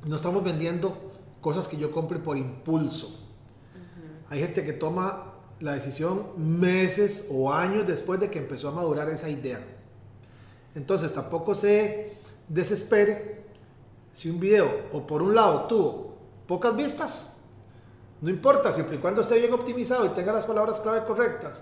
no 0.05 0.15
estamos 0.15 0.43
vendiendo 0.43 1.13
cosas 1.41 1.67
que 1.67 1.77
yo 1.77 1.91
compre 1.91 2.19
por 2.19 2.37
impulso. 2.37 3.19
Hay 4.29 4.39
gente 4.39 4.63
que 4.63 4.73
toma 4.73 5.33
la 5.59 5.73
decisión 5.73 6.27
meses 6.37 7.27
o 7.31 7.53
años 7.53 7.85
después 7.87 8.19
de 8.19 8.29
que 8.29 8.39
empezó 8.39 8.69
a 8.69 8.71
madurar 8.71 9.09
esa 9.09 9.29
idea. 9.29 9.59
Entonces 10.73 11.13
tampoco 11.13 11.55
se 11.55 12.17
desespere 12.49 13.45
si 14.13 14.29
un 14.29 14.39
video 14.39 14.87
o 14.91 15.05
por 15.05 15.21
un 15.21 15.35
lado 15.35 15.65
tuvo 15.67 16.17
pocas 16.47 16.75
vistas, 16.75 17.37
no 18.21 18.29
importa, 18.29 18.71
siempre 18.71 18.95
y 18.95 18.99
cuando 18.99 19.21
esté 19.21 19.37
bien 19.37 19.53
optimizado 19.53 20.05
y 20.05 20.09
tenga 20.09 20.33
las 20.33 20.45
palabras 20.45 20.79
clave 20.79 21.05
correctas 21.05 21.61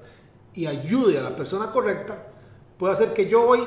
y 0.53 0.65
ayude 0.65 1.19
a 1.19 1.23
la 1.23 1.35
persona 1.35 1.71
correcta, 1.71 2.17
puede 2.77 2.93
hacer 2.93 3.13
que 3.13 3.27
yo 3.27 3.47
hoy, 3.47 3.61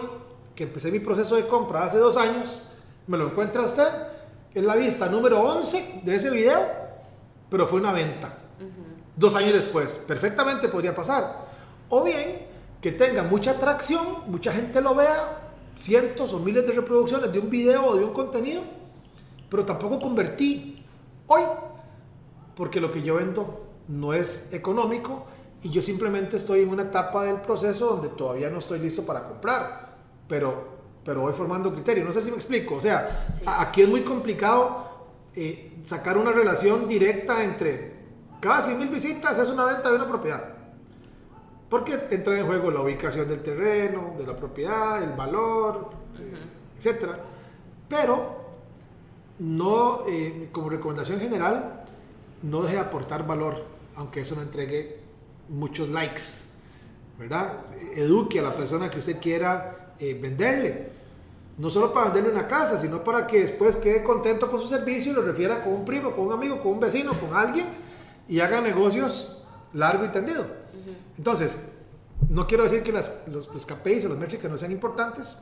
que 0.54 0.64
empecé 0.64 0.90
mi 0.90 1.00
proceso 1.00 1.36
de 1.36 1.46
compra 1.46 1.84
hace 1.84 1.98
dos 1.98 2.16
años, 2.16 2.62
me 3.06 3.16
lo 3.18 3.28
encuentra 3.28 3.62
usted, 3.62 3.88
es 4.54 4.64
la 4.64 4.76
vista 4.76 5.06
número 5.06 5.40
11 5.42 6.00
de 6.04 6.14
ese 6.14 6.30
video, 6.30 6.60
pero 7.50 7.66
fue 7.66 7.80
una 7.80 7.92
venta. 7.92 8.38
Dos 9.16 9.34
años 9.34 9.54
después, 9.54 9.92
perfectamente 10.06 10.68
podría 10.68 10.94
pasar. 10.94 11.46
O 11.88 12.04
bien 12.04 12.46
que 12.80 12.92
tenga 12.92 13.22
mucha 13.22 13.52
atracción, 13.52 14.04
mucha 14.26 14.52
gente 14.52 14.80
lo 14.80 14.94
vea, 14.94 15.52
cientos 15.76 16.32
o 16.32 16.38
miles 16.38 16.66
de 16.66 16.72
reproducciones 16.72 17.32
de 17.32 17.38
un 17.38 17.50
video 17.50 17.86
o 17.86 17.96
de 17.96 18.04
un 18.04 18.12
contenido, 18.12 18.62
pero 19.48 19.64
tampoco 19.64 19.98
convertí 19.98 20.84
hoy, 21.26 21.42
porque 22.54 22.80
lo 22.80 22.90
que 22.90 23.02
yo 23.02 23.16
vendo 23.16 23.66
no 23.88 24.14
es 24.14 24.52
económico 24.52 25.26
y 25.66 25.70
yo 25.70 25.82
simplemente 25.82 26.36
estoy 26.36 26.62
en 26.62 26.68
una 26.68 26.84
etapa 26.84 27.24
del 27.24 27.38
proceso 27.38 27.86
donde 27.88 28.10
todavía 28.10 28.48
no 28.48 28.60
estoy 28.60 28.78
listo 28.78 29.04
para 29.04 29.26
comprar, 29.26 29.96
pero 30.28 30.76
pero 31.04 31.22
voy 31.22 31.32
formando 31.32 31.72
criterio. 31.72 32.04
No 32.04 32.12
sé 32.12 32.20
si 32.20 32.30
me 32.30 32.36
explico. 32.36 32.76
O 32.76 32.80
sea, 32.80 33.28
aquí 33.46 33.82
es 33.82 33.88
muy 33.88 34.02
complicado 34.02 35.06
eh, 35.34 35.78
sacar 35.82 36.18
una 36.18 36.30
relación 36.32 36.88
directa 36.88 37.42
entre 37.42 37.94
cada 38.40 38.62
100 38.62 38.78
mil 38.78 38.88
visitas 38.88 39.38
es 39.38 39.48
una 39.48 39.64
venta 39.64 39.88
de 39.88 39.96
una 39.96 40.06
propiedad. 40.06 40.54
Porque 41.68 41.98
entra 42.10 42.38
en 42.38 42.46
juego 42.46 42.70
la 42.70 42.82
ubicación 42.82 43.28
del 43.28 43.42
terreno, 43.42 44.14
de 44.16 44.24
la 44.24 44.36
propiedad, 44.36 45.02
el 45.02 45.16
valor, 45.16 45.90
etc. 46.80 47.10
Pero 47.88 48.36
no, 49.40 50.06
eh, 50.08 50.48
como 50.52 50.70
recomendación 50.70 51.18
general, 51.18 51.84
no 52.42 52.62
deje 52.62 52.74
de 52.74 52.82
aportar 52.82 53.26
valor, 53.26 53.64
aunque 53.96 54.20
eso 54.20 54.36
no 54.36 54.42
entregue 54.42 55.05
muchos 55.48 55.88
likes, 55.88 56.22
¿verdad? 57.18 57.64
Eduque 57.94 58.40
a 58.40 58.42
la 58.42 58.54
persona 58.54 58.90
que 58.90 58.98
usted 58.98 59.18
quiera 59.20 59.92
eh, 59.98 60.18
venderle. 60.20 60.96
No 61.58 61.70
solo 61.70 61.92
para 61.92 62.06
venderle 62.10 62.30
una 62.30 62.46
casa, 62.46 62.78
sino 62.78 63.02
para 63.02 63.26
que 63.26 63.40
después 63.40 63.76
quede 63.76 64.02
contento 64.02 64.50
con 64.50 64.60
su 64.60 64.68
servicio 64.68 65.12
y 65.12 65.14
lo 65.14 65.22
refiera 65.22 65.64
con 65.64 65.72
un 65.72 65.84
primo, 65.84 66.12
con 66.12 66.26
un 66.26 66.32
amigo, 66.32 66.60
con 66.62 66.72
un 66.72 66.80
vecino, 66.80 67.18
con 67.18 67.34
alguien 67.34 67.66
y 68.28 68.40
haga 68.40 68.60
negocios 68.60 69.44
largo 69.72 70.04
y 70.04 70.08
tendido. 70.08 70.44
Entonces, 71.16 71.72
no 72.28 72.46
quiero 72.46 72.64
decir 72.64 72.82
que 72.82 72.92
las, 72.92 73.22
los, 73.28 73.52
los 73.54 73.64
KPIs 73.64 74.04
o 74.04 74.08
las 74.08 74.18
métricas 74.18 74.50
no 74.50 74.58
sean 74.58 74.72
importantes, 74.72 75.36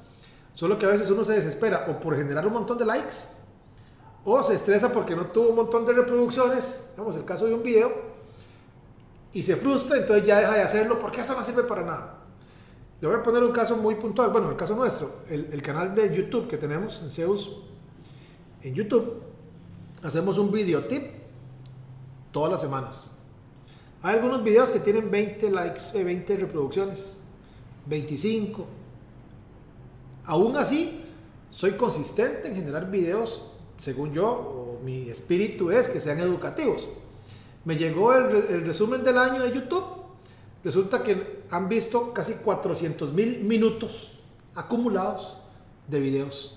solo 0.54 0.78
que 0.78 0.87
a 0.87 0.90
veces 0.90 1.11
uno 1.11 1.25
se 1.25 1.32
desespera 1.32 1.87
o 1.88 1.99
por 1.99 2.16
generar 2.16 2.46
un 2.46 2.52
montón 2.52 2.78
de 2.78 2.84
likes 2.84 3.16
o 4.25 4.42
se 4.42 4.54
estresa 4.54 4.92
porque 4.92 5.14
no 5.14 5.26
tuvo 5.26 5.50
un 5.50 5.56
montón 5.56 5.84
de 5.84 5.92
reproducciones, 5.92 6.92
vamos, 6.96 7.14
el 7.16 7.25
caso 7.25 7.46
de 7.46 7.54
un 7.54 7.62
video, 7.62 7.92
y 9.34 9.42
se 9.42 9.56
frustra, 9.56 9.98
entonces 9.98 10.24
ya 10.24 10.38
deja 10.38 10.54
de 10.54 10.62
hacerlo 10.62 10.98
porque 11.00 11.20
eso 11.20 11.34
no 11.34 11.44
sirve 11.44 11.64
para 11.64 11.82
nada. 11.82 12.20
Le 13.00 13.08
voy 13.08 13.16
a 13.16 13.22
poner 13.22 13.42
un 13.42 13.50
caso 13.50 13.76
muy 13.76 13.96
puntual. 13.96 14.30
Bueno, 14.30 14.48
el 14.48 14.56
caso 14.56 14.76
nuestro, 14.76 15.22
el, 15.28 15.60
canal 15.60 15.94
de 15.94 16.16
YouTube 16.16 16.48
que 16.48 16.56
tenemos 16.56 17.02
en 17.02 17.10
Zeus, 17.10 17.50
en 18.62 18.74
YouTube, 18.74 19.22
hacemos 20.02 20.38
un 20.38 20.52
video 20.52 20.84
tip 20.84 21.02
todas 22.30 22.52
las 22.52 22.60
semanas. 22.60 23.10
Hay 24.02 24.14
algunos 24.14 24.44
videos 24.44 24.70
que 24.70 24.78
tienen 24.78 25.10
20 25.10 25.50
likes, 25.50 25.82
20 25.92 26.32
eh, 26.32 26.36
reproducciones, 26.36 27.18
25. 27.86 28.64
Aún 30.26 30.56
así, 30.56 31.04
soy 31.50 31.72
consistente 31.72 32.48
en 32.48 32.54
generar 32.54 32.88
videos, 32.88 33.42
según 33.80 34.12
yo, 34.12 34.28
o 34.28 34.80
mi 34.84 35.10
espíritu 35.10 35.72
es 35.72 35.88
que 35.88 36.00
sean 36.00 36.20
educativos. 36.20 36.88
Me 37.64 37.76
llegó 37.76 38.12
el, 38.14 38.64
resumen 38.64 39.02
del 39.02 39.18
año 39.18 39.42
de 39.42 39.52
YouTube 39.52 40.04
Resulta 40.64 41.02
que 41.02 41.44
han 41.50 41.68
visto 41.68 42.14
casi 42.14 42.35
400 42.35 43.12
mil 43.12 43.40
minutos 43.40 44.12
acumulados 44.54 45.37
de 45.87 46.00
videos 46.00 46.56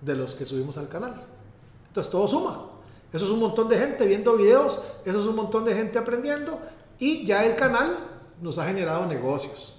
de 0.00 0.14
los 0.14 0.36
que 0.36 0.46
subimos 0.46 0.78
al 0.78 0.88
canal. 0.88 1.20
Entonces 1.88 2.10
todo 2.12 2.28
suma. 2.28 2.66
Eso 3.12 3.24
es 3.24 3.30
un 3.32 3.40
montón 3.40 3.68
de 3.68 3.76
gente 3.76 4.06
viendo 4.06 4.36
videos, 4.36 4.80
eso 5.04 5.20
es 5.20 5.26
un 5.26 5.34
montón 5.34 5.64
de 5.64 5.74
gente 5.74 5.98
aprendiendo 5.98 6.60
y 7.00 7.26
ya 7.26 7.44
el 7.44 7.56
canal 7.56 7.96
nos 8.40 8.58
ha 8.58 8.66
generado 8.66 9.06
negocios. 9.06 9.74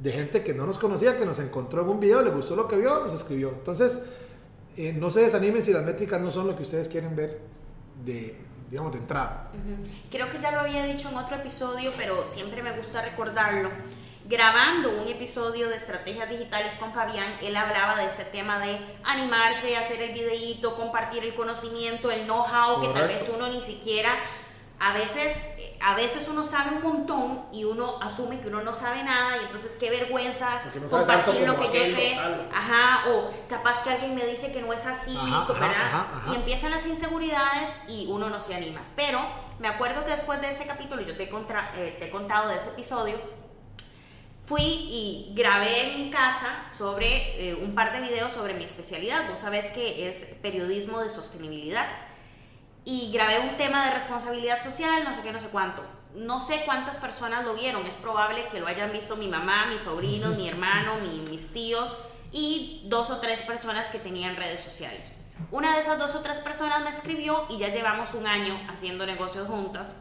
De 0.00 0.10
gente 0.10 0.42
que 0.42 0.54
no 0.54 0.66
nos 0.66 0.78
conocía, 0.78 1.16
que 1.16 1.26
nos 1.26 1.38
encontró 1.38 1.82
en 1.82 1.88
un 1.88 2.00
video, 2.00 2.20
le 2.20 2.30
gustó 2.30 2.56
lo 2.56 2.66
que 2.66 2.76
vio, 2.76 3.04
nos 3.04 3.14
escribió. 3.14 3.50
Entonces, 3.50 4.02
eh, 4.76 4.92
no 4.92 5.08
se 5.10 5.20
desanimen 5.20 5.62
si 5.62 5.72
las 5.72 5.84
métricas 5.84 6.20
no 6.20 6.32
son 6.32 6.48
lo 6.48 6.56
que 6.56 6.64
ustedes 6.64 6.88
quieren 6.88 7.14
ver 7.14 7.40
de, 8.04 8.36
digamos, 8.74 8.92
de 8.92 8.98
entrada. 8.98 9.52
Creo 10.10 10.28
que 10.32 10.40
ya 10.40 10.50
lo 10.50 10.58
había 10.58 10.84
dicho 10.84 11.08
en 11.08 11.16
otro 11.16 11.36
episodio, 11.36 11.92
pero 11.96 12.24
siempre 12.24 12.60
me 12.60 12.72
gusta 12.72 13.02
recordarlo. 13.02 13.70
Grabando 14.24 15.00
un 15.00 15.06
episodio 15.06 15.68
de 15.68 15.76
estrategias 15.76 16.28
digitales 16.28 16.72
con 16.80 16.92
Fabián, 16.92 17.36
él 17.40 17.54
hablaba 17.54 17.96
de 17.96 18.06
este 18.06 18.24
tema 18.24 18.58
de 18.58 18.80
animarse, 19.04 19.76
hacer 19.76 20.02
el 20.02 20.12
videíto, 20.12 20.74
compartir 20.74 21.22
el 21.22 21.36
conocimiento, 21.36 22.10
el 22.10 22.24
know-how 22.24 22.80
que 22.80 22.88
tal 22.88 23.06
vez 23.06 23.30
uno 23.32 23.46
ni 23.46 23.60
siquiera 23.60 24.10
a 24.84 24.92
veces, 24.92 25.46
a 25.80 25.94
veces 25.94 26.28
uno 26.28 26.44
sabe 26.44 26.76
un 26.76 26.82
montón 26.82 27.46
y 27.50 27.64
uno 27.64 28.02
asume 28.02 28.40
que 28.40 28.48
uno 28.48 28.60
no 28.60 28.74
sabe 28.74 29.02
nada 29.02 29.34
y 29.38 29.40
entonces 29.40 29.78
qué 29.80 29.88
vergüenza 29.88 30.62
compartir 30.90 31.40
lo 31.46 31.56
que 31.56 31.66
yo 31.66 31.96
sé. 31.96 32.18
Ajá, 32.54 33.08
o 33.08 33.30
capaz 33.48 33.82
que 33.82 33.90
alguien 33.90 34.14
me 34.14 34.26
dice 34.26 34.52
que 34.52 34.60
no 34.60 34.74
es 34.74 34.84
así, 34.84 35.16
y 36.30 36.34
empiezan 36.34 36.70
las 36.70 36.84
inseguridades 36.84 37.70
y 37.88 38.06
uno 38.10 38.28
no 38.28 38.42
se 38.42 38.54
anima. 38.54 38.82
Pero 38.94 39.26
me 39.58 39.68
acuerdo 39.68 40.04
que 40.04 40.10
después 40.10 40.38
de 40.42 40.50
ese 40.50 40.66
capítulo, 40.66 41.00
yo 41.00 41.16
te, 41.16 41.22
eh, 41.24 41.96
te 41.98 42.04
he 42.04 42.10
contado 42.10 42.48
de 42.48 42.56
ese 42.56 42.68
episodio, 42.68 43.18
fui 44.44 44.60
y 44.60 45.32
grabé 45.34 45.92
en 45.92 46.04
mi 46.04 46.10
casa 46.10 46.66
sobre 46.70 47.48
eh, 47.48 47.54
un 47.54 47.74
par 47.74 47.94
de 47.94 48.00
videos 48.00 48.32
sobre 48.32 48.52
mi 48.52 48.64
especialidad. 48.64 49.30
Vos 49.30 49.38
sabés 49.38 49.68
que 49.68 50.06
es 50.06 50.36
periodismo 50.42 51.00
de 51.00 51.08
sostenibilidad 51.08 51.86
y 52.84 53.10
grabé 53.12 53.38
un 53.40 53.56
tema 53.56 53.86
de 53.86 53.92
responsabilidad 53.92 54.62
social, 54.62 55.04
no 55.04 55.12
sé 55.12 55.22
qué, 55.22 55.32
no 55.32 55.40
sé 55.40 55.48
cuánto. 55.48 55.82
No 56.14 56.38
sé 56.38 56.62
cuántas 56.64 56.98
personas 56.98 57.44
lo 57.44 57.54
vieron, 57.54 57.86
es 57.86 57.96
probable 57.96 58.46
que 58.48 58.60
lo 58.60 58.68
hayan 58.68 58.92
visto 58.92 59.16
mi 59.16 59.26
mamá, 59.26 59.66
mis 59.66 59.80
sobrinos, 59.80 60.36
mi 60.36 60.48
hermano, 60.48 60.96
mis 61.00 61.52
tíos 61.52 61.96
y 62.30 62.82
dos 62.86 63.10
o 63.10 63.18
tres 63.18 63.42
personas 63.42 63.90
que 63.90 63.98
tenían 63.98 64.36
redes 64.36 64.62
sociales. 64.62 65.20
Una 65.50 65.74
de 65.74 65.80
esas 65.80 65.98
dos 65.98 66.14
o 66.14 66.20
tres 66.20 66.38
personas 66.38 66.82
me 66.82 66.90
escribió 66.90 67.46
y 67.50 67.58
ya 67.58 67.68
llevamos 67.68 68.14
un 68.14 68.26
año 68.26 68.60
haciendo 68.68 69.06
negocios 69.06 69.48
juntas 69.48 69.96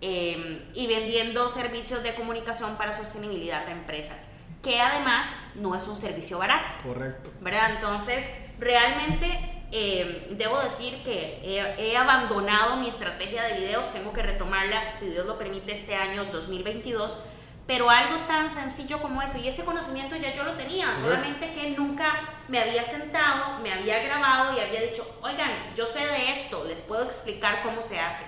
em, 0.00 0.64
y 0.74 0.86
vendiendo 0.88 1.48
servicios 1.48 2.02
de 2.02 2.14
comunicación 2.14 2.76
para 2.76 2.92
sostenibilidad 2.92 3.66
a 3.66 3.70
empresas, 3.70 4.28
que 4.62 4.80
además 4.80 5.28
no 5.54 5.76
es 5.76 5.86
un 5.86 5.96
servicio 5.96 6.38
barato. 6.38 6.74
Correcto. 6.82 7.30
¿Verdad? 7.40 7.70
Entonces, 7.76 8.28
realmente 8.58 9.55
eh, 9.72 10.28
debo 10.30 10.60
decir 10.60 11.02
que 11.02 11.40
he, 11.42 11.96
abandonado 11.96 12.76
mi 12.76 12.88
estrategia 12.88 13.42
de 13.44 13.54
videos, 13.54 13.92
tengo 13.92 14.12
que 14.12 14.22
retomarla, 14.22 14.90
si 14.92 15.06
Dios 15.06 15.26
lo 15.26 15.38
permite, 15.38 15.72
este 15.72 15.94
año 15.94 16.24
2022. 16.26 17.22
Pero 17.66 17.90
algo 17.90 18.16
tan 18.28 18.48
sencillo 18.48 19.02
como 19.02 19.20
eso, 19.22 19.38
y 19.38 19.48
ese 19.48 19.64
conocimiento 19.64 20.14
ya 20.14 20.32
yo 20.36 20.44
lo 20.44 20.52
tenía, 20.52 20.86
solamente 21.00 21.52
que 21.52 21.70
nunca 21.70 22.40
me 22.46 22.60
había 22.60 22.84
sentado, 22.84 23.58
me 23.58 23.72
había 23.72 24.04
grabado 24.04 24.56
y 24.56 24.60
había 24.60 24.82
dicho, 24.82 25.04
oigan, 25.20 25.50
yo 25.74 25.84
sé 25.84 26.06
de 26.06 26.30
esto, 26.30 26.64
les 26.64 26.82
puedo 26.82 27.02
explicar 27.02 27.64
cómo 27.64 27.82
se 27.82 27.98
hace. 27.98 28.24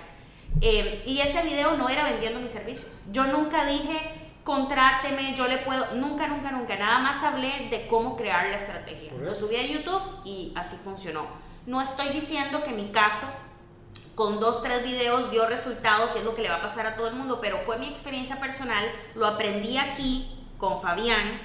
Eh, 0.59 1.03
y 1.05 1.21
ese 1.21 1.41
video 1.43 1.77
no 1.77 1.87
era 1.87 2.03
vendiendo 2.03 2.41
mis 2.41 2.51
servicios. 2.51 2.99
Yo 3.11 3.27
nunca 3.27 3.65
dije, 3.65 4.18
contráteme, 4.43 5.35
yo 5.35 5.47
le 5.47 5.57
puedo, 5.59 5.95
nunca, 5.95 6.27
nunca, 6.27 6.51
nunca, 6.51 6.75
nada 6.75 6.99
más 6.99 7.23
hablé 7.23 7.69
de 7.69 7.87
cómo 7.87 8.15
crear 8.15 8.49
la 8.49 8.55
estrategia. 8.55 9.11
Lo 9.19 9.35
subí 9.35 9.55
a 9.55 9.65
YouTube 9.65 10.01
y 10.25 10.53
así 10.55 10.75
funcionó. 10.83 11.27
No 11.65 11.81
estoy 11.81 12.09
diciendo 12.09 12.63
que 12.63 12.71
mi 12.71 12.89
caso 12.89 13.27
con 14.15 14.39
dos, 14.39 14.61
tres 14.61 14.83
videos 14.83 15.31
dio 15.31 15.47
resultados 15.47 16.11
y 16.15 16.19
es 16.19 16.25
lo 16.25 16.35
que 16.35 16.41
le 16.41 16.49
va 16.49 16.55
a 16.55 16.61
pasar 16.61 16.85
a 16.85 16.95
todo 16.95 17.07
el 17.07 17.15
mundo, 17.15 17.39
pero 17.41 17.59
fue 17.59 17.77
mi 17.77 17.87
experiencia 17.87 18.37
personal, 18.39 18.85
lo 19.15 19.25
aprendí 19.25 19.77
aquí 19.77 20.29
con 20.57 20.81
Fabián 20.81 21.39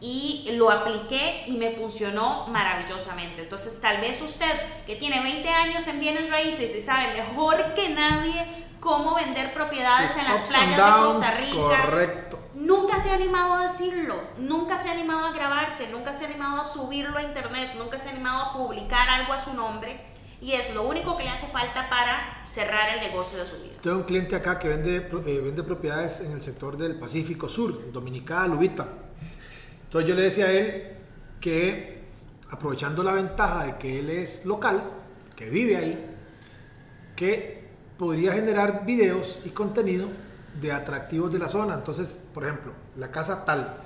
y 0.00 0.50
lo 0.52 0.70
apliqué 0.70 1.44
y 1.46 1.52
me 1.52 1.72
funcionó 1.72 2.46
maravillosamente. 2.48 3.42
Entonces, 3.42 3.80
tal 3.80 4.00
vez 4.00 4.20
usted 4.20 4.46
que 4.86 4.96
tiene 4.96 5.22
20 5.22 5.48
años 5.48 5.86
en 5.88 6.00
bienes 6.00 6.30
raíces 6.30 6.76
y 6.76 6.80
sabe 6.80 7.14
mejor 7.14 7.74
que 7.74 7.88
nadie 7.88 8.67
cómo 8.80 9.14
vender 9.14 9.52
propiedades 9.52 10.16
en 10.16 10.24
las 10.24 10.40
playas 10.42 10.76
de 10.76 11.04
Costa 11.04 11.30
Rica. 11.40 11.82
Correcto. 11.82 12.38
Nunca 12.54 12.98
se 12.98 13.10
ha 13.10 13.14
animado 13.14 13.54
a 13.54 13.62
decirlo, 13.64 14.20
nunca 14.38 14.78
se 14.78 14.88
ha 14.88 14.92
animado 14.92 15.26
a 15.26 15.32
grabarse, 15.32 15.88
nunca 15.90 16.12
se 16.12 16.24
ha 16.24 16.28
animado 16.28 16.60
a 16.60 16.64
subirlo 16.64 17.16
a 17.16 17.22
internet, 17.22 17.72
nunca 17.76 17.98
se 17.98 18.08
ha 18.08 18.12
animado 18.12 18.44
a 18.44 18.52
publicar 18.52 19.08
algo 19.08 19.32
a 19.32 19.40
su 19.40 19.54
nombre. 19.54 20.00
Y 20.40 20.52
es 20.52 20.72
lo 20.72 20.84
único 20.84 21.16
que 21.16 21.24
le 21.24 21.30
hace 21.30 21.48
falta 21.48 21.90
para 21.90 22.44
cerrar 22.44 22.90
el 22.94 23.00
negocio 23.00 23.38
de 23.38 23.46
su 23.46 23.56
vida. 23.60 23.74
Tengo 23.80 23.98
un 23.98 24.04
cliente 24.04 24.36
acá 24.36 24.58
que 24.58 24.68
vende, 24.68 24.96
eh, 24.96 25.40
vende 25.40 25.64
propiedades 25.64 26.20
en 26.20 26.32
el 26.32 26.42
sector 26.42 26.76
del 26.76 26.96
Pacífico 26.96 27.48
Sur, 27.48 27.90
Dominicana, 27.90 28.46
Lubita. 28.46 28.86
Entonces 29.84 30.08
yo 30.08 30.14
le 30.14 30.22
decía 30.22 30.46
a 30.46 30.52
él 30.52 30.96
que 31.40 32.04
aprovechando 32.50 33.02
la 33.02 33.12
ventaja 33.12 33.64
de 33.64 33.78
que 33.78 33.98
él 33.98 34.10
es 34.10 34.44
local, 34.46 34.82
que 35.34 35.48
vive 35.50 35.76
ahí, 35.76 36.16
que 37.16 37.67
podría 37.98 38.32
generar 38.32 38.86
videos 38.86 39.40
y 39.44 39.50
contenido 39.50 40.08
de 40.60 40.72
atractivos 40.72 41.32
de 41.32 41.38
la 41.38 41.48
zona. 41.48 41.74
Entonces, 41.74 42.20
por 42.32 42.44
ejemplo, 42.44 42.72
la 42.96 43.10
casa 43.10 43.44
tal, 43.44 43.76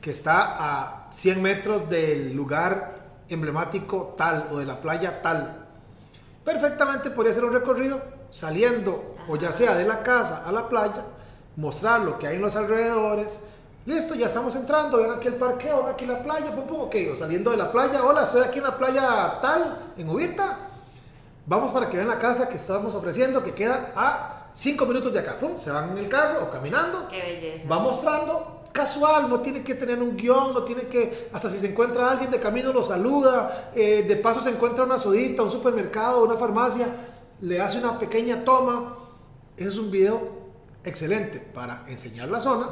que 0.00 0.10
está 0.10 0.56
a 0.58 1.12
100 1.12 1.42
metros 1.42 1.90
del 1.90 2.34
lugar 2.34 2.98
emblemático 3.28 4.14
tal 4.16 4.48
o 4.52 4.58
de 4.58 4.64
la 4.64 4.80
playa 4.80 5.20
tal, 5.20 5.66
perfectamente 6.44 7.10
podría 7.10 7.34
ser 7.34 7.44
un 7.44 7.52
recorrido 7.52 8.00
saliendo 8.30 9.16
o 9.28 9.36
ya 9.36 9.52
sea 9.52 9.74
de 9.74 9.84
la 9.84 10.02
casa 10.02 10.46
a 10.46 10.52
la 10.52 10.68
playa, 10.68 11.04
mostrar 11.56 12.00
lo 12.02 12.18
que 12.18 12.26
hay 12.26 12.36
en 12.36 12.42
los 12.42 12.56
alrededores. 12.56 13.40
Listo, 13.84 14.14
ya 14.14 14.26
estamos 14.26 14.54
entrando, 14.54 14.98
ven 14.98 15.10
aquí 15.10 15.28
el 15.28 15.34
parqueo, 15.34 15.84
ven 15.84 15.94
aquí 15.94 16.06
la 16.06 16.22
playa, 16.22 16.52
pum, 16.52 16.66
pum, 16.66 16.80
ok, 16.82 16.94
o 17.12 17.16
saliendo 17.16 17.50
de 17.50 17.56
la 17.56 17.72
playa, 17.72 18.04
hola, 18.04 18.24
estoy 18.24 18.42
aquí 18.42 18.58
en 18.58 18.64
la 18.64 18.76
playa 18.76 19.38
tal, 19.40 19.92
en 19.96 20.08
Ubita, 20.08 20.67
vamos 21.48 21.72
para 21.72 21.88
que 21.88 21.96
vean 21.96 22.08
la 22.08 22.18
casa 22.18 22.48
que 22.48 22.56
estamos 22.56 22.94
ofreciendo, 22.94 23.42
que 23.42 23.54
queda 23.54 23.92
a 23.96 24.50
5 24.52 24.86
minutos 24.86 25.12
de 25.12 25.20
acá. 25.20 25.38
Se 25.56 25.70
van 25.70 25.90
en 25.92 25.98
el 25.98 26.08
carro 26.08 26.44
o 26.44 26.50
caminando. 26.50 27.08
Qué 27.08 27.20
belleza. 27.20 27.68
Va 27.68 27.78
mostrando 27.78 28.58
casual, 28.70 29.28
no 29.28 29.40
tiene 29.40 29.62
que 29.64 29.74
tener 29.74 30.00
un 30.00 30.16
guion, 30.16 30.52
no 30.52 30.62
tiene 30.62 30.82
que, 30.82 31.30
hasta 31.32 31.48
si 31.48 31.58
se 31.58 31.70
encuentra 31.70 32.10
alguien 32.10 32.30
de 32.30 32.38
camino 32.38 32.72
lo 32.72 32.84
saluda, 32.84 33.72
eh, 33.74 34.04
de 34.06 34.16
paso 34.16 34.42
se 34.42 34.50
encuentra 34.50 34.84
una 34.84 34.98
sodita, 34.98 35.42
un 35.42 35.50
supermercado, 35.50 36.22
una 36.22 36.36
farmacia, 36.36 36.86
le 37.40 37.60
hace 37.60 37.78
una 37.78 37.98
pequeña 37.98 38.44
toma. 38.44 38.96
Ese 39.56 39.70
es 39.70 39.78
un 39.78 39.90
video 39.90 40.20
excelente 40.84 41.40
para 41.40 41.82
enseñar 41.88 42.28
la 42.28 42.40
zona 42.40 42.68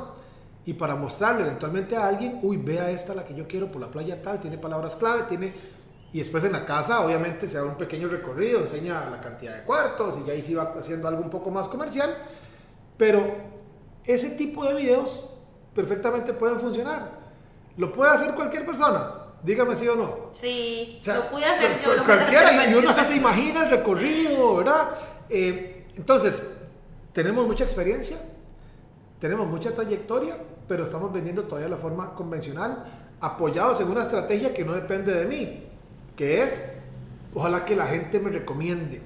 y 0.64 0.74
para 0.74 0.94
mostrarle 0.96 1.42
eventualmente 1.42 1.96
a 1.96 2.06
alguien, 2.06 2.40
uy, 2.42 2.56
vea 2.58 2.90
esta 2.90 3.14
la 3.14 3.24
que 3.24 3.34
yo 3.34 3.48
quiero 3.48 3.72
por 3.72 3.80
la 3.80 3.90
playa 3.90 4.20
tal, 4.20 4.40
tiene 4.40 4.58
palabras 4.58 4.96
clave, 4.96 5.22
tiene 5.22 5.54
y 6.12 6.18
después 6.18 6.44
en 6.44 6.52
la 6.52 6.64
casa, 6.64 7.00
obviamente, 7.04 7.48
se 7.48 7.56
da 7.56 7.64
un 7.64 7.76
pequeño 7.76 8.08
recorrido, 8.08 8.60
enseña 8.60 9.10
la 9.10 9.20
cantidad 9.20 9.56
de 9.56 9.64
cuartos 9.64 10.16
y 10.26 10.30
ahí 10.30 10.40
se 10.40 10.54
va 10.54 10.74
haciendo 10.78 11.08
algo 11.08 11.20
un 11.20 11.30
poco 11.30 11.50
más 11.50 11.66
comercial. 11.68 12.14
Pero 12.96 13.36
ese 14.04 14.30
tipo 14.30 14.64
de 14.64 14.74
videos 14.74 15.28
perfectamente 15.74 16.32
pueden 16.32 16.58
funcionar. 16.60 17.10
Lo 17.76 17.92
puede 17.92 18.12
hacer 18.12 18.34
cualquier 18.34 18.64
persona. 18.64 19.10
Dígame 19.42 19.76
sí 19.76 19.86
o 19.88 19.96
no. 19.96 20.28
Sí, 20.32 21.00
lo 21.04 21.30
puede 21.30 21.44
hacer 21.44 21.78
yo. 21.84 21.94
Lo 21.94 22.04
cualquiera, 22.04 22.70
y 22.70 22.74
uno 22.74 22.92
se 22.92 23.16
imagina 23.16 23.64
el 23.64 23.70
recorrido, 23.70 24.56
¿verdad? 24.56 24.90
Eh, 25.28 25.88
entonces, 25.96 26.56
tenemos 27.12 27.46
mucha 27.46 27.64
experiencia, 27.64 28.16
tenemos 29.18 29.46
mucha 29.46 29.74
trayectoria, 29.74 30.38
pero 30.66 30.84
estamos 30.84 31.12
vendiendo 31.12 31.42
todavía 31.44 31.66
de 31.66 31.74
la 31.74 31.80
forma 31.80 32.14
convencional, 32.14 32.84
apoyados 33.20 33.80
en 33.80 33.90
una 33.90 34.02
estrategia 34.02 34.54
que 34.54 34.64
no 34.64 34.72
depende 34.72 35.12
de 35.12 35.26
mí 35.26 35.65
que 36.16 36.42
es, 36.42 36.72
ojalá 37.34 37.64
que 37.64 37.76
la 37.76 37.86
gente 37.86 38.18
me 38.18 38.30
recomiende. 38.30 39.00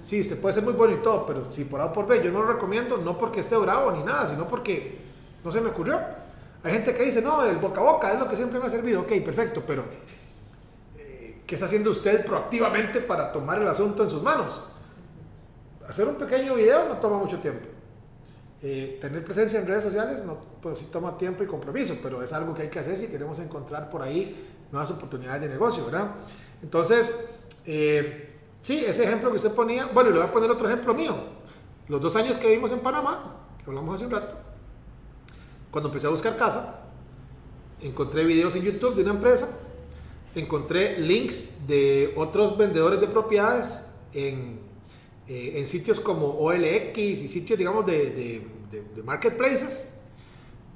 Sí, 0.00 0.20
usted 0.20 0.38
puede 0.40 0.54
ser 0.54 0.64
muy 0.64 0.72
bueno 0.72 0.94
y 0.94 1.02
todo, 1.02 1.26
pero 1.26 1.52
si 1.52 1.64
por 1.64 1.80
A 1.80 1.86
o 1.86 1.92
por 1.92 2.06
B 2.06 2.22
yo 2.22 2.30
no 2.32 2.42
lo 2.42 2.52
recomiendo, 2.52 2.96
no 2.96 3.16
porque 3.16 3.40
esté 3.40 3.56
bravo 3.56 3.92
ni 3.92 4.02
nada, 4.02 4.28
sino 4.28 4.46
porque 4.48 4.98
no 5.44 5.52
se 5.52 5.60
me 5.60 5.70
ocurrió. 5.70 6.00
Hay 6.62 6.72
gente 6.72 6.94
que 6.94 7.04
dice, 7.04 7.22
no, 7.22 7.44
el 7.44 7.56
boca 7.56 7.80
a 7.80 7.84
boca 7.84 8.12
es 8.12 8.18
lo 8.18 8.28
que 8.28 8.36
siempre 8.36 8.58
me 8.58 8.66
ha 8.66 8.70
servido. 8.70 9.02
Ok, 9.02 9.12
perfecto, 9.24 9.62
pero 9.66 9.84
eh, 10.98 11.42
¿qué 11.46 11.54
está 11.54 11.66
haciendo 11.66 11.90
usted 11.90 12.24
proactivamente 12.24 13.00
para 13.00 13.30
tomar 13.30 13.60
el 13.60 13.68
asunto 13.68 14.02
en 14.02 14.10
sus 14.10 14.22
manos? 14.22 14.62
Hacer 15.86 16.08
un 16.08 16.16
pequeño 16.16 16.54
video 16.54 16.88
no 16.88 16.96
toma 16.96 17.18
mucho 17.18 17.38
tiempo. 17.38 17.68
Eh, 18.62 18.98
tener 19.00 19.24
presencia 19.24 19.58
en 19.58 19.66
redes 19.66 19.84
sociales 19.84 20.22
no, 20.22 20.36
pues 20.60 20.78
sí 20.78 20.88
toma 20.92 21.16
tiempo 21.16 21.42
y 21.42 21.46
compromiso, 21.46 21.96
pero 22.02 22.22
es 22.22 22.32
algo 22.32 22.54
que 22.54 22.62
hay 22.62 22.68
que 22.68 22.78
hacer 22.78 22.98
si 22.98 23.06
queremos 23.06 23.38
encontrar 23.38 23.88
por 23.88 24.02
ahí 24.02 24.49
nuevas 24.72 24.90
oportunidades 24.90 25.42
de 25.42 25.48
negocio, 25.48 25.84
¿verdad? 25.84 26.12
Entonces, 26.62 27.28
eh, 27.64 28.36
sí, 28.60 28.84
ese 28.84 29.04
ejemplo 29.04 29.30
que 29.30 29.36
usted 29.36 29.52
ponía, 29.52 29.86
bueno, 29.86 30.10
y 30.10 30.12
le 30.12 30.18
voy 30.18 30.28
a 30.28 30.32
poner 30.32 30.50
otro 30.50 30.68
ejemplo 30.68 30.94
mío. 30.94 31.16
Los 31.88 32.00
dos 32.00 32.14
años 32.16 32.36
que 32.36 32.46
vivimos 32.46 32.70
en 32.72 32.80
Panamá, 32.80 33.36
que 33.58 33.64
hablamos 33.70 33.94
hace 33.96 34.04
un 34.04 34.12
rato, 34.12 34.36
cuando 35.70 35.88
empecé 35.88 36.06
a 36.06 36.10
buscar 36.10 36.36
casa, 36.36 36.82
encontré 37.80 38.24
videos 38.24 38.54
en 38.54 38.62
YouTube 38.62 38.94
de 38.94 39.02
una 39.02 39.12
empresa, 39.12 39.58
encontré 40.34 40.98
links 40.98 41.66
de 41.66 42.12
otros 42.16 42.56
vendedores 42.56 43.00
de 43.00 43.08
propiedades 43.08 43.88
en, 44.12 44.60
eh, 45.26 45.54
en 45.56 45.66
sitios 45.66 45.98
como 45.98 46.38
OLX 46.38 46.98
y 46.98 47.28
sitios, 47.28 47.58
digamos, 47.58 47.86
de, 47.86 48.46
de, 48.70 48.82
de 48.94 49.02
marketplaces. 49.02 50.00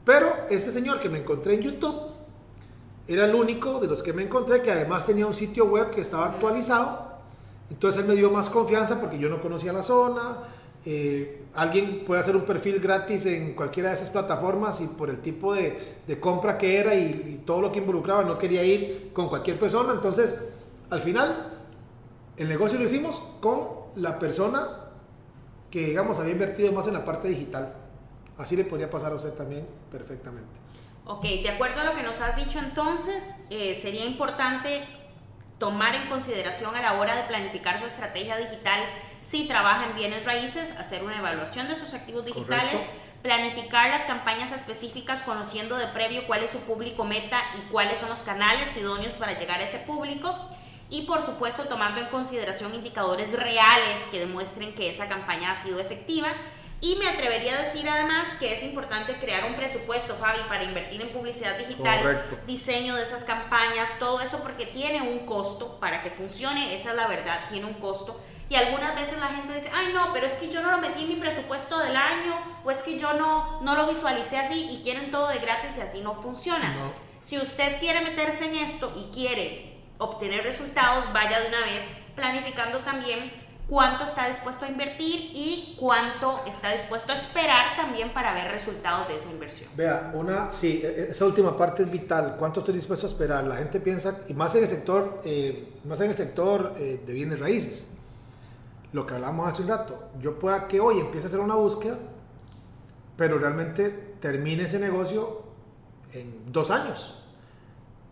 Pero 0.04 0.33
este 0.50 0.70
señor 0.70 1.00
que 1.00 1.09
me 1.09 1.18
encontré 1.18 1.54
en 1.54 1.62
YouTube 1.62 2.13
era 3.06 3.26
el 3.26 3.34
único 3.34 3.80
de 3.80 3.86
los 3.86 4.02
que 4.02 4.12
me 4.12 4.22
encontré 4.22 4.62
que 4.62 4.70
además 4.70 5.06
tenía 5.06 5.26
un 5.26 5.34
sitio 5.34 5.66
web 5.66 5.90
que 5.90 6.00
estaba 6.00 6.26
actualizado. 6.26 7.14
Entonces 7.70 8.02
él 8.02 8.08
me 8.08 8.14
dio 8.14 8.30
más 8.30 8.48
confianza 8.48 9.00
porque 9.00 9.18
yo 9.18 9.28
no 9.28 9.40
conocía 9.40 9.72
la 9.72 9.82
zona. 9.82 10.38
Eh, 10.86 11.44
alguien 11.54 12.04
puede 12.06 12.20
hacer 12.20 12.36
un 12.36 12.42
perfil 12.42 12.78
gratis 12.78 13.24
en 13.26 13.54
cualquiera 13.54 13.90
de 13.90 13.96
esas 13.96 14.10
plataformas 14.10 14.80
y 14.80 14.86
por 14.86 15.08
el 15.08 15.20
tipo 15.20 15.54
de, 15.54 15.96
de 16.06 16.20
compra 16.20 16.58
que 16.58 16.78
era 16.78 16.94
y, 16.94 17.42
todo 17.44 17.62
lo 17.62 17.72
que 17.72 17.78
involucraba 17.78 18.22
no 18.22 18.38
quería 18.38 18.62
ir 18.62 19.10
con 19.12 19.28
cualquier 19.28 19.58
persona. 19.58 19.92
Entonces, 19.92 20.38
al 20.90 21.00
final, 21.00 21.52
el 22.36 22.48
negocio 22.48 22.78
lo 22.78 22.84
hicimos 22.84 23.20
con 23.40 23.84
la 23.96 24.18
persona 24.18 24.68
que, 25.70 25.88
digamos, 25.88 26.18
había 26.18 26.32
invertido 26.32 26.72
más 26.72 26.86
en 26.86 26.94
la 26.94 27.04
parte 27.04 27.28
digital. 27.28 27.74
Así 28.38 28.56
le 28.56 28.64
podría 28.64 28.90
pasar 28.90 29.12
a 29.12 29.16
usted 29.16 29.32
también 29.32 29.66
perfectamente. 29.90 30.63
Ok, 31.06 31.22
de 31.22 31.50
acuerdo 31.50 31.82
a 31.82 31.84
lo 31.84 31.94
que 31.94 32.02
nos 32.02 32.20
has 32.20 32.34
dicho 32.34 32.58
entonces, 32.58 33.24
eh, 33.50 33.74
sería 33.74 34.06
importante 34.06 34.84
tomar 35.58 35.94
en 35.94 36.08
consideración 36.08 36.74
a 36.76 36.80
la 36.80 36.94
hora 36.94 37.14
de 37.14 37.24
planificar 37.24 37.78
su 37.78 37.86
estrategia 37.86 38.38
digital 38.38 38.80
si 39.20 39.46
trabaja 39.46 39.86
en 39.86 39.96
bienes 39.96 40.24
raíces, 40.24 40.72
hacer 40.72 41.02
una 41.02 41.18
evaluación 41.18 41.68
de 41.68 41.76
sus 41.76 41.92
activos 41.92 42.24
digitales, 42.24 42.80
planificar 43.22 43.90
las 43.90 44.02
campañas 44.02 44.52
específicas 44.52 45.22
conociendo 45.22 45.76
de 45.76 45.86
previo 45.88 46.26
cuál 46.26 46.42
es 46.42 46.50
su 46.50 46.60
público 46.60 47.04
meta 47.04 47.42
y 47.56 47.70
cuáles 47.70 47.98
son 47.98 48.08
los 48.08 48.22
canales 48.22 48.74
idóneos 48.76 49.12
para 49.12 49.38
llegar 49.38 49.60
a 49.60 49.64
ese 49.64 49.78
público. 49.78 50.34
Y 50.90 51.02
por 51.02 51.24
supuesto 51.24 51.64
tomando 51.64 52.00
en 52.00 52.08
consideración 52.08 52.74
indicadores 52.74 53.32
reales 53.32 53.98
que 54.10 54.20
demuestren 54.20 54.74
que 54.74 54.88
esa 54.88 55.08
campaña 55.08 55.52
ha 55.52 55.54
sido 55.54 55.80
efectiva 55.80 56.28
y 56.85 56.97
me 56.97 57.09
atrevería 57.09 57.55
a 57.55 57.62
decir 57.62 57.88
además 57.88 58.29
que 58.38 58.53
es 58.53 58.62
importante 58.62 59.16
crear 59.16 59.47
un 59.47 59.57
presupuesto, 59.57 60.16
Fabi, 60.16 60.40
para 60.47 60.64
invertir 60.64 61.01
en 61.01 61.09
publicidad 61.09 61.57
digital, 61.57 62.27
diseño 62.47 62.94
de 62.94 63.03
esas 63.03 63.25
campañas, 63.25 63.99
todo 63.99 64.20
eso 64.20 64.40
porque 64.40 64.66
tiene 64.66 65.01
un 65.01 65.20
costo 65.20 65.81
para 65.81 66.03
que 66.03 66.11
funcione, 66.11 66.75
esa 66.75 66.90
es 66.90 66.97
la 66.97 67.07
verdad, 67.07 67.49
tiene 67.49 67.64
un 67.64 67.75
costo. 67.75 68.20
Y 68.51 68.57
algunas 68.57 68.94
veces 68.97 69.18
la 69.18 69.29
gente 69.29 69.55
dice, 69.55 69.70
ay 69.75 69.94
no, 69.94 70.12
pero 70.12 70.27
es 70.27 70.35
que 70.35 70.51
yo 70.51 70.61
no 70.61 70.73
lo 70.73 70.77
metí 70.77 71.05
en 71.05 71.09
mi 71.09 71.16
presupuesto 71.16 71.79
del 71.79 71.97
año, 71.97 72.35
o 72.62 72.70
es 72.70 72.81
que 72.81 72.99
yo 72.99 73.14
no, 73.14 73.62
no 73.62 73.77
lo 73.77 73.87
visualicé 73.87 74.37
así 74.37 74.68
y 74.70 74.83
quieren 74.83 75.11
todo 75.11 75.29
de 75.29 75.38
gratis 75.38 75.79
y 75.79 75.81
así 75.81 76.03
no 76.03 76.20
funciona. 76.20 76.92
Si 77.20 77.38
usted 77.38 77.81
quiere 77.81 78.03
meterse 78.03 78.44
en 78.44 78.57
esto 78.57 78.92
y 78.94 79.11
quiere 79.11 79.81
obtener 79.97 80.44
resultados, 80.44 81.11
vaya 81.14 81.40
de 81.40 81.49
una 81.49 81.61
vez 81.61 81.88
planificando 82.14 82.81
también 82.81 83.33
cuánto 83.68 84.05
está 84.05 84.29
dispuesto 84.29 84.64
a 84.64 84.68
invertir 84.68 85.31
y 85.33 85.77
cuánto 85.79 86.40
está 86.46 86.70
dispuesto 86.72 87.12
a 87.12 87.14
esperar 87.14 87.77
también 87.77 88.12
para 88.12 88.35
ver 88.35 88.50
resultados 88.50 89.09
de 89.09 89.14
esa 89.14 89.31
inversión. 89.31 89.70
Vea, 89.77 90.12
una, 90.14 90.50
sí, 90.50 90.81
e, 90.83 90.87
e, 90.87 91.11
esa 91.11 91.24
última 91.24 91.57
parte 91.57 91.83
es 91.83 91.90
vital. 91.90 92.37
¿Cuánto 92.38 92.61
estoy 92.61 92.74
dispuesto 92.74 93.07
a 93.07 93.11
esperar? 93.11 93.44
La 93.44 93.57
gente 93.57 93.81
piensa, 93.81 94.20
y 94.29 94.35
más 94.35 94.55
en 94.55 94.64
el 94.64 94.70
sector, 94.70 95.20
eh, 95.24 95.72
más 95.85 96.00
en 96.00 96.11
el 96.11 96.16
sector 96.16 96.74
eh, 96.77 97.03
de 97.05 97.12
bienes 97.12 97.40
raíces, 97.40 97.88
lo 98.92 99.07
que 99.07 99.14
hablamos 99.14 99.53
hace 99.53 99.62
un 99.62 99.68
rato, 99.68 100.11
yo 100.20 100.38
pueda 100.38 100.68
que 100.68 100.79
hoy 100.81 101.00
empiece 101.00 101.27
a 101.27 101.29
hacer 101.29 101.40
una 101.40 101.57
búsqueda, 101.57 101.98
pero 103.16 103.38
realmente 103.38 103.88
termine 104.20 104.64
ese 104.64 104.79
negocio 104.79 105.42
en 106.12 106.53
dos 106.53 106.70
años. 106.70 107.23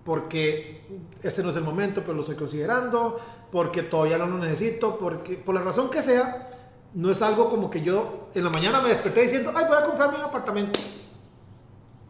Porque 0.05 0.83
este 1.23 1.43
no 1.43 1.51
es 1.51 1.57
el 1.57 1.63
momento, 1.63 2.01
pero 2.01 2.15
lo 2.15 2.23
estoy 2.23 2.37
considerando, 2.37 3.21
porque 3.51 3.83
todavía 3.83 4.19
no 4.19 4.27
lo 4.27 4.39
necesito, 4.39 4.99
porque 4.99 5.35
por 5.35 5.55
la 5.55 5.61
razón 5.61 5.91
que 5.91 6.03
sea, 6.03 6.49
no 6.95 7.11
es 7.11 7.23
algo 7.23 7.49
como 7.49 7.71
que 7.71 7.83
yo 7.83 8.29
en 8.35 8.45
la 8.45 8.51
mañana 8.51 8.81
me 8.81 8.89
desperté 8.89 9.23
diciendo, 9.23 9.53
ay, 9.55 9.65
voy 9.69 9.77
a 9.77 9.87
comprarme 9.87 10.17
un 10.17 10.25
apartamento. 10.25 10.79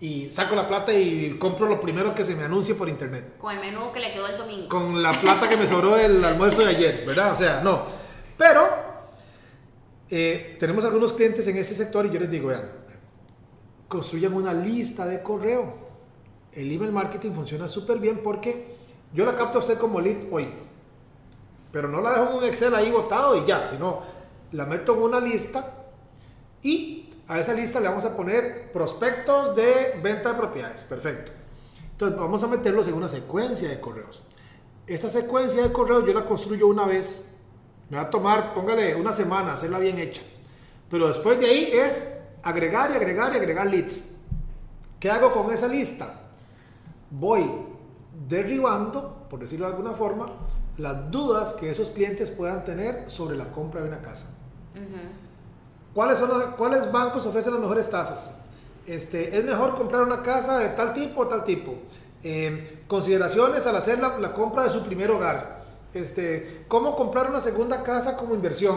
Y 0.00 0.28
saco 0.28 0.56
la 0.56 0.66
plata 0.66 0.92
y 0.92 1.38
compro 1.38 1.68
lo 1.68 1.78
primero 1.78 2.12
que 2.12 2.24
se 2.24 2.34
me 2.34 2.42
anuncie 2.42 2.74
por 2.74 2.88
internet. 2.88 3.36
Con 3.38 3.54
el 3.54 3.60
menú 3.60 3.92
que 3.92 4.00
le 4.00 4.12
quedó 4.12 4.26
el 4.26 4.36
domingo. 4.36 4.68
Con 4.68 5.00
la 5.00 5.12
plata 5.12 5.48
que 5.48 5.56
me 5.56 5.66
sobró 5.66 5.94
del 5.94 6.24
almuerzo 6.24 6.62
de 6.62 6.70
ayer, 6.70 7.04
¿verdad? 7.06 7.32
O 7.32 7.36
sea, 7.36 7.60
no. 7.60 7.84
Pero 8.36 8.68
eh, 10.10 10.56
tenemos 10.58 10.84
algunos 10.84 11.12
clientes 11.12 11.46
en 11.46 11.56
ese 11.56 11.76
sector 11.76 12.04
y 12.06 12.10
yo 12.10 12.18
les 12.18 12.30
digo, 12.30 12.48
vean, 12.48 12.68
construyan 13.86 14.34
una 14.34 14.52
lista 14.52 15.06
de 15.06 15.22
correo. 15.22 15.81
El 16.54 16.70
email 16.70 16.92
marketing 16.92 17.32
funciona 17.32 17.68
súper 17.68 17.98
bien 17.98 18.20
porque 18.22 18.76
yo 19.12 19.24
la 19.24 19.34
capto 19.34 19.58
a 19.58 19.60
usted 19.60 19.78
como 19.78 20.00
lead 20.00 20.24
hoy. 20.30 20.48
Pero 21.70 21.88
no 21.88 22.00
la 22.00 22.12
dejo 22.12 22.30
en 22.30 22.36
un 22.38 22.44
Excel 22.44 22.74
ahí 22.74 22.90
botado 22.90 23.36
y 23.36 23.46
ya, 23.46 23.66
sino 23.66 24.02
la 24.52 24.66
meto 24.66 24.94
en 24.94 25.02
una 25.02 25.20
lista 25.20 25.86
y 26.62 27.10
a 27.26 27.40
esa 27.40 27.54
lista 27.54 27.80
le 27.80 27.88
vamos 27.88 28.04
a 28.04 28.14
poner 28.14 28.70
prospectos 28.72 29.56
de 29.56 29.98
venta 30.02 30.32
de 30.32 30.38
propiedades. 30.38 30.84
Perfecto. 30.84 31.32
Entonces 31.92 32.18
vamos 32.18 32.42
a 32.42 32.48
meterlos 32.48 32.86
en 32.88 32.94
una 32.94 33.08
secuencia 33.08 33.68
de 33.68 33.80
correos. 33.80 34.22
Esta 34.86 35.08
secuencia 35.08 35.62
de 35.62 35.72
correos 35.72 36.04
yo 36.06 36.12
la 36.12 36.24
construyo 36.24 36.66
una 36.66 36.84
vez. 36.84 37.34
Me 37.88 37.96
va 37.96 38.04
a 38.04 38.10
tomar, 38.10 38.52
póngale, 38.54 38.94
una 38.94 39.12
semana 39.12 39.54
hacerla 39.54 39.78
bien 39.78 39.98
hecha. 39.98 40.22
Pero 40.90 41.08
después 41.08 41.40
de 41.40 41.46
ahí 41.46 41.70
es 41.72 42.18
agregar 42.42 42.90
y 42.90 42.94
agregar 42.94 43.32
y 43.32 43.36
agregar 43.36 43.66
leads. 43.66 44.10
¿Qué 45.00 45.10
hago 45.10 45.32
con 45.32 45.52
esa 45.52 45.68
lista? 45.68 46.21
Voy 47.12 47.44
derribando, 48.28 49.26
por 49.28 49.38
decirlo 49.38 49.66
de 49.66 49.72
alguna 49.72 49.92
forma, 49.92 50.26
las 50.78 51.10
dudas 51.10 51.52
que 51.52 51.70
esos 51.70 51.90
clientes 51.90 52.30
puedan 52.30 52.64
tener 52.64 53.10
sobre 53.10 53.36
la 53.36 53.52
compra 53.52 53.82
de 53.82 53.88
una 53.88 54.00
casa. 54.00 54.26
¿Cuáles, 55.94 56.18
son 56.18 56.30
¿Cuáles 56.56 56.90
bancos 56.90 57.26
ofrecen 57.26 57.52
las 57.52 57.60
mejores 57.60 57.90
tasas? 57.90 58.38
Este, 58.86 59.36
¿Es 59.36 59.44
mejor 59.44 59.76
comprar 59.76 60.02
una 60.02 60.22
casa 60.22 60.58
de 60.58 60.68
tal 60.70 60.94
tipo 60.94 61.20
o 61.20 61.28
tal 61.28 61.44
tipo? 61.44 61.74
Eh, 62.24 62.84
consideraciones 62.88 63.66
al 63.66 63.76
hacer 63.76 63.98
la, 63.98 64.18
la, 64.18 64.32
compra 64.32 64.64
de 64.64 64.70
su 64.70 64.82
primer 64.82 65.10
hogar. 65.10 65.62
Este, 65.92 66.64
¿Cómo 66.68 66.96
comprar 66.96 67.28
una 67.28 67.40
segunda 67.40 67.82
casa 67.82 68.16
como 68.16 68.34
inversión? 68.34 68.76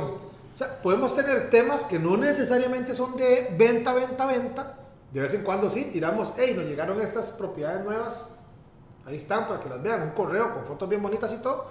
O 0.54 0.58
sea, 0.58 0.82
podemos 0.82 1.16
tener 1.16 1.50
temas 1.50 1.86
que 1.86 2.00
no 2.00 2.18
necesariamente 2.18 2.94
son 2.94 3.16
de 3.16 3.56
venta, 3.58 3.94
venta, 3.94 4.26
venta. 4.26 4.74
De 5.16 5.22
vez 5.22 5.34
en 5.34 5.44
cuando 5.44 5.70
sí, 5.70 5.92
tiramos, 5.94 6.34
hey, 6.36 6.54
nos 6.58 6.66
llegaron 6.66 7.00
estas 7.00 7.32
propiedades 7.32 7.86
nuevas. 7.86 8.26
Ahí 9.06 9.16
están 9.16 9.48
para 9.48 9.62
que 9.62 9.70
las 9.70 9.82
vean, 9.82 10.02
un 10.02 10.10
correo 10.10 10.54
con 10.54 10.66
fotos 10.66 10.90
bien 10.90 11.02
bonitas 11.02 11.32
y 11.32 11.38
todo. 11.38 11.68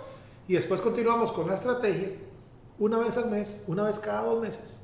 Y 0.49 0.55
después 0.55 0.81
continuamos 0.81 1.31
con 1.31 1.47
la 1.47 1.55
estrategia, 1.57 2.09
una 2.79 2.97
vez 2.97 3.19
al 3.19 3.31
mes, 3.31 3.63
una 3.67 3.83
vez 3.83 3.99
cada 3.99 4.23
dos 4.23 4.41
meses, 4.41 4.79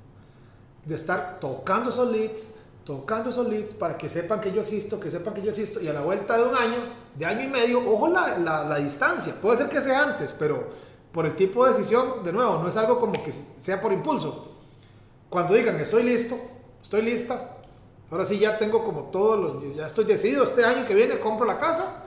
de 0.85 0.95
estar 0.95 1.41
tocando 1.41 1.89
esos 1.89 2.13
leads, 2.13 2.53
tocando 2.85 3.31
esos 3.31 3.49
leads 3.49 3.73
para 3.73 3.97
que 3.97 4.11
sepan 4.11 4.43
que 4.43 4.53
yo 4.53 4.61
existo, 4.61 5.01
que 5.01 5.11
sepan 5.11 5.33
que 5.33 5.41
yo 5.41 5.53
existo. 5.53 5.81
Y 5.81 5.89
a 5.89 5.95
la 5.95 6.03
vuelta 6.03 6.37
de 6.37 6.43
un 6.43 6.55
año, 6.55 6.81
de 7.15 7.25
año 7.25 7.45
y 7.45 7.49
medio, 7.49 7.79
ojo 7.91 8.09
la, 8.09 8.37
la, 8.37 8.77
distancia, 8.77 9.35
puede 9.41 9.57
ser 9.57 9.71
que 9.71 9.81
sea 9.81 10.03
antes, 10.03 10.35
pero 10.39 10.69
por 11.13 11.25
el 11.25 11.35
tipo 11.35 11.65
de 11.65 11.73
decisión, 11.73 12.23
de 12.23 12.31
nuevo, 12.31 12.59
no 12.59 12.69
es 12.69 12.77
algo 12.77 13.01
como 13.01 13.15
que 13.25 13.33
sea 13.33 13.81
por 13.81 13.91
impulso. 13.91 14.55
Cuando 15.31 15.55
digan, 15.55 15.81
estoy 15.81 16.03
listo, 16.03 16.39
estoy 16.83 17.01
lista, 17.01 17.50
ahora 18.11 18.25
sí 18.25 18.39
ya 18.39 18.59
tengo 18.59 18.85
como 18.85 19.05
todos 19.05 19.63
los, 19.63 19.77
ya 19.77 19.87
estoy 19.87 20.05
decidido, 20.05 20.45
este 20.45 20.65
año 20.65 20.87
que 20.87 20.95
viene 20.95 21.19
compro 21.21 21.47
la 21.47 21.59
casa, 21.59 22.07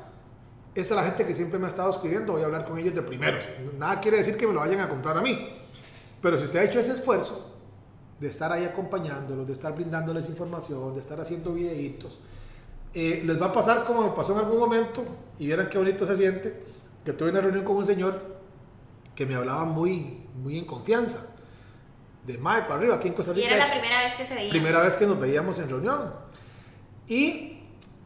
esa 0.76 0.94
es 0.94 0.96
la 0.96 1.04
gente 1.04 1.26
que 1.26 1.34
siempre 1.34 1.60
me 1.60 1.66
ha 1.66 1.70
estado 1.70 1.92
escribiendo, 1.92 2.34
voy 2.34 2.42
a 2.42 2.46
hablar 2.46 2.66
con 2.66 2.78
ellos 2.80 2.96
de 2.96 3.04
primeros. 3.04 3.44
Nada 3.78 4.02
quiere 4.02 4.18
decir 4.18 4.36
que 4.36 4.48
me 4.48 4.54
lo 4.54 4.60
vayan 4.60 4.80
a 4.82 4.90
comprar 4.90 5.18
a 5.18 5.22
mí. 5.22 5.50
Pero 6.20 6.38
si 6.38 6.46
usted 6.46 6.60
ha 6.60 6.64
hecho 6.64 6.80
ese 6.80 6.94
esfuerzo 6.94 7.54
de 8.20 8.28
estar 8.28 8.52
ahí 8.52 8.64
acompañándolos, 8.64 9.46
de 9.46 9.54
estar 9.54 9.76
brindándoles 9.76 10.28
información, 10.28 10.94
de 10.94 11.00
estar 11.00 11.20
haciendo 11.20 11.54
videitos, 11.54 12.20
eh, 12.94 13.22
les 13.24 13.40
va 13.42 13.48
a 13.48 13.52
pasar 13.52 13.86
como 13.86 14.02
me 14.02 14.10
pasó 14.12 14.34
en 14.34 14.40
algún 14.40 14.60
momento, 14.60 15.04
y 15.38 15.46
vieran 15.46 15.70
qué 15.70 15.78
bonito 15.78 16.06
se 16.06 16.16
siente, 16.16 16.64
que 17.04 17.14
tuve 17.14 17.30
una 17.30 17.42
reunión 17.42 17.66
con 17.66 17.76
un 17.76 17.86
señor 17.86 18.20
que 19.14 19.26
me 19.26 19.36
hablaba 19.36 19.66
muy, 19.66 20.26
muy 20.42 20.58
en 20.58 20.66
confianza, 20.66 21.33
de 22.26 22.38
MAE 22.38 22.64
para 22.64 22.76
arriba, 22.76 22.96
aquí 22.96 23.08
en 23.08 23.14
Costa 23.14 23.34
Rica. 23.34 23.48
Y 23.48 23.52
era 23.52 23.66
la 23.66 23.72
primera 23.72 24.04
vez 24.04 24.16
que 24.16 24.24
se 24.24 24.36
veían. 24.36 24.50
Primera 24.50 24.82
vez 24.82 24.96
que 24.96 25.06
nos 25.06 25.20
veíamos 25.20 25.60
en 25.60 25.70
reunión. 25.70 26.14
Y 27.08 27.60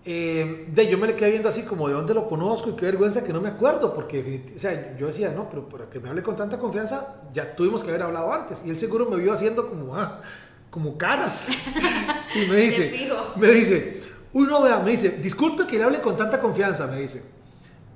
eh, 0.10 0.68
de, 0.70 0.88
yo 0.88 0.98
me 0.98 1.06
le 1.06 1.16
quedé 1.16 1.32
viendo 1.32 1.50
así 1.50 1.64
como 1.64 1.88
de 1.88 1.94
dónde 1.94 2.14
lo 2.14 2.30
conozco 2.30 2.70
y 2.70 2.74
qué 2.74 2.86
vergüenza 2.86 3.26
que 3.26 3.34
no 3.34 3.42
me 3.42 3.50
acuerdo, 3.50 3.94
porque 3.94 4.46
o 4.56 4.60
sea, 4.60 4.96
yo 4.98 5.08
decía, 5.08 5.32
no, 5.32 5.50
pero 5.50 5.68
para 5.68 5.90
que 5.90 6.00
me 6.00 6.10
hable 6.10 6.24
con 6.24 6.36
tanta 6.36 6.58
confianza, 6.58 7.22
ya 7.34 7.56
tuvimos 7.56 7.84
que 7.84 7.90
haber 7.90 8.04
hablado 8.04 8.34
antes. 8.34 8.62
Y 8.66 8.70
él 8.70 8.80
seguro 8.80 9.10
me 9.10 9.18
vio 9.18 9.34
haciendo 9.34 9.70
como, 9.70 9.96
ah, 9.96 10.22
como 10.70 10.98
caras. 10.98 11.48
y 12.36 12.48
me 12.48 12.56
dice, 12.56 13.12
me 13.36 13.48
dice, 13.50 14.02
uno 14.34 14.62
vea, 14.62 14.80
me 14.80 14.92
dice, 14.92 15.10
disculpe 15.10 15.68
que 15.68 15.78
le 15.78 15.84
hable 15.84 16.02
con 16.02 16.16
tanta 16.16 16.40
confianza, 16.40 16.88
me 16.88 17.02
dice, 17.02 17.22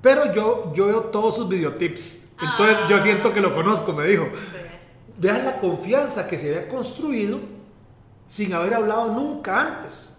pero 0.02 0.34
yo, 0.34 0.72
yo 0.74 0.86
veo 0.86 1.00
todos 1.04 1.36
sus 1.36 1.48
videotips. 1.48 2.34
Entonces 2.42 2.76
yo 2.88 3.00
siento 3.00 3.32
que 3.32 3.40
lo 3.40 3.54
conozco, 3.54 3.92
me 3.92 4.06
dijo. 4.06 4.28
Vean 5.22 5.44
la 5.44 5.60
confianza 5.60 6.26
que 6.26 6.36
se 6.36 6.48
había 6.48 6.68
construido 6.68 7.38
sin 8.26 8.52
haber 8.54 8.74
hablado 8.74 9.12
nunca 9.12 9.60
antes. 9.60 10.16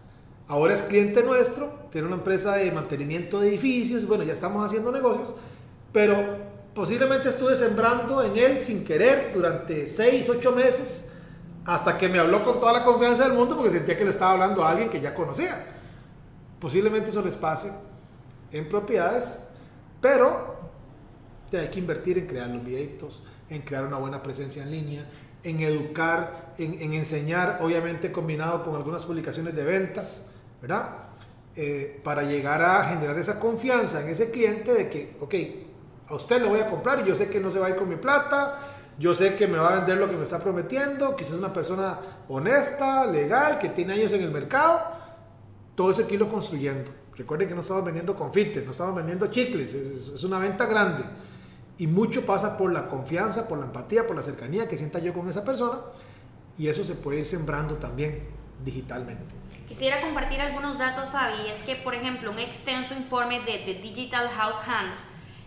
Ahora 0.48 0.74
es 0.74 0.82
cliente 0.82 1.22
nuestro, 1.24 1.89
tiene 1.92 2.08
una 2.08 2.16
empresa 2.16 2.56
de 2.56 2.72
mantenimiento 2.72 3.42
de 3.42 3.50
edificios, 3.50 4.08
bueno, 4.08 4.24
ya 4.24 4.32
estamos 4.32 4.66
haciendo 4.66 4.94
negocios, 4.94 5.34
pero 5.92 6.16
posiblemente 6.74 7.28
estuve 7.28 7.58
sembrando 7.58 8.24
en 8.24 8.38
él 8.38 8.63
sin 8.63 8.86
querer 8.86 9.34
durante 9.34 9.88
6, 9.88 10.30
8 10.30 10.52
meses, 10.54 11.12
hasta 11.66 11.98
que 11.98 12.08
me 12.08 12.20
habló 12.20 12.46
con 12.46 12.62
toda 12.62 12.72
la 12.72 12.86
confianza 12.86 13.24
del 13.26 13.34
mundo 13.34 13.58
porque 13.58 13.72
sentía 13.72 13.98
que 13.98 14.06
le 14.06 14.12
estaba 14.12 14.32
hablando 14.32 14.63
a 14.63 14.70
alguien 14.70 14.89
que 14.89 15.02
ya 15.02 15.13
conocía. 15.13 15.66
Posiblemente 16.62 17.10
eso 17.10 17.22
les 17.22 17.36
pase 17.36 17.74
en 18.54 18.70
propiedades, 18.70 19.50
pero 20.00 20.56
hay 21.52 21.68
que 21.68 21.80
invertir 21.80 22.20
en 22.20 22.26
crear 22.26 22.48
los 22.48 22.63
videitos, 22.63 23.22
en 23.49 23.62
crear 23.62 23.86
una 23.86 23.97
buena 23.97 24.21
presencia 24.23 24.63
en 24.63 24.71
línea, 24.71 25.06
en 25.43 25.60
educar, 25.62 26.53
en, 26.58 26.93
enseñar, 26.93 27.60
obviamente 27.62 28.12
combinado 28.12 28.63
con 28.63 28.75
algunas 28.75 29.03
publicaciones 29.03 29.56
de 29.56 29.63
ventas, 29.63 30.25
¿verdad? 30.62 30.89
Eh, 31.56 31.99
para 32.03 32.23
llegar 32.23 32.62
a 32.63 32.86
generar 32.86 33.17
esa 33.17 33.39
confianza 33.39 34.01
en 34.01 34.10
ese 34.10 34.32
cliente 34.32 34.73
de 34.73 34.89
que, 34.89 35.17
ok, 35.19 35.36
a 36.08 36.15
usted 36.15 36.41
le 36.41 36.47
voy 36.47 36.60
a 36.60 36.67
comprar 36.67 37.01
y 37.01 37.10
yo 37.10 37.15
sé 37.15 37.29
que 37.29 37.39
no 37.39 37.51
se 37.51 37.60
va 37.60 37.67
a 37.67 37.69
ir 37.71 37.75
con 37.75 37.89
mi 37.89 37.97
plata, 37.97 38.60
yo 38.97 39.13
sé 39.13 39.36
que 39.36 39.47
me 39.47 39.58
va 39.58 39.73
a 39.73 39.75
vender 39.77 39.97
lo 39.97 40.10
que 40.10 40.15
me 40.15 40.23
está 40.23 40.39
prometiendo, 40.39 41.15
que 41.15 41.23
es 41.23 41.32
una 41.32 41.51
persona 41.51 41.99
honesta, 42.29 43.06
legal, 43.06 43.60
que 43.60 43.69
tiene 43.69 43.93
años 43.93 44.13
en 44.13 44.23
el 44.23 44.32
mercado, 44.32 44.82
todo 45.75 45.91
eso 45.91 46.03
aquí 46.03 46.17
lo 46.17 46.29
construyendo. 46.29 46.91
Recuerden 47.15 47.47
que 47.47 47.56
no 47.56 47.62
estamos 47.62 47.84
vendiendo 47.84 48.15
confites, 48.15 48.65
no 48.65 48.71
estamos 48.71 48.95
vendiendo 48.95 49.27
chicles, 49.27 49.73
es 49.73 50.23
una 50.23 50.39
venta 50.39 50.65
grande. 50.65 51.03
Y 51.77 51.88
mucho 51.88 52.25
pasa 52.25 52.57
por 52.57 52.71
la 52.71 52.88
confianza, 52.88 53.47
por 53.47 53.57
la 53.57 53.65
empatía, 53.65 54.05
por 54.05 54.15
la 54.15 54.21
cercanía 54.21 54.67
que 54.69 54.77
sienta 54.77 54.99
yo 54.99 55.13
con 55.13 55.29
esa 55.29 55.43
persona. 55.43 55.79
Y 56.57 56.67
eso 56.67 56.83
se 56.83 56.95
puede 56.95 57.19
ir 57.19 57.25
sembrando 57.25 57.75
también 57.75 58.27
digitalmente. 58.63 59.33
Quisiera 59.67 60.01
compartir 60.01 60.39
algunos 60.39 60.77
datos, 60.77 61.09
Fabi. 61.09 61.49
Es 61.51 61.63
que, 61.63 61.75
por 61.75 61.95
ejemplo, 61.95 62.29
un 62.31 62.39
extenso 62.39 62.93
informe 62.93 63.39
de, 63.39 63.59
The 63.59 63.75
Digital 63.75 64.29
House 64.29 64.57
Hunt 64.67 64.99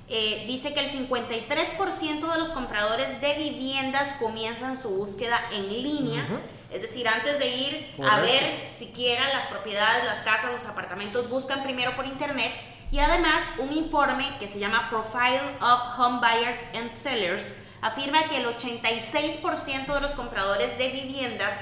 eh, 0.09 0.45
dice 0.47 0.73
que 0.73 0.81
el 0.81 0.91
53% 0.91 2.33
de 2.33 2.39
los 2.39 2.49
compradores 2.49 3.21
de 3.21 3.35
viviendas 3.35 4.17
comienzan 4.21 4.81
su 4.81 4.91
búsqueda 4.91 5.41
en 5.53 5.69
línea. 5.69 6.25
Es 6.71 6.83
decir, 6.83 7.07
antes 7.07 7.39
de 7.39 7.47
ir 7.49 7.95
a 8.03 8.21
ver 8.21 8.69
siquiera 8.73 9.29
las 9.33 9.47
propiedades, 9.47 10.05
las 10.05 10.23
casas, 10.23 10.53
los 10.53 10.67
apartamentos, 10.67 11.29
buscan 11.29 11.63
primero 11.63 11.95
por 11.95 12.07
internet 12.07 12.53
y 12.91 13.01
además, 13.01 13.43
un 13.59 13.73
informe 13.73 14.25
que 14.39 14.47
se 14.47 14.61
llama 14.61 14.89
Profile 14.89 15.57
of 15.61 15.99
Home 15.99 16.21
Buyers 16.21 16.65
and 16.75 16.91
Sellers 16.91 17.55
afirma 17.83 18.29
que 18.29 18.39
el 18.39 18.47
86% 18.47 19.93
de 19.93 20.01
los 20.01 20.13
compradores 20.13 20.79
de 20.79 20.91
viviendas 20.91 21.61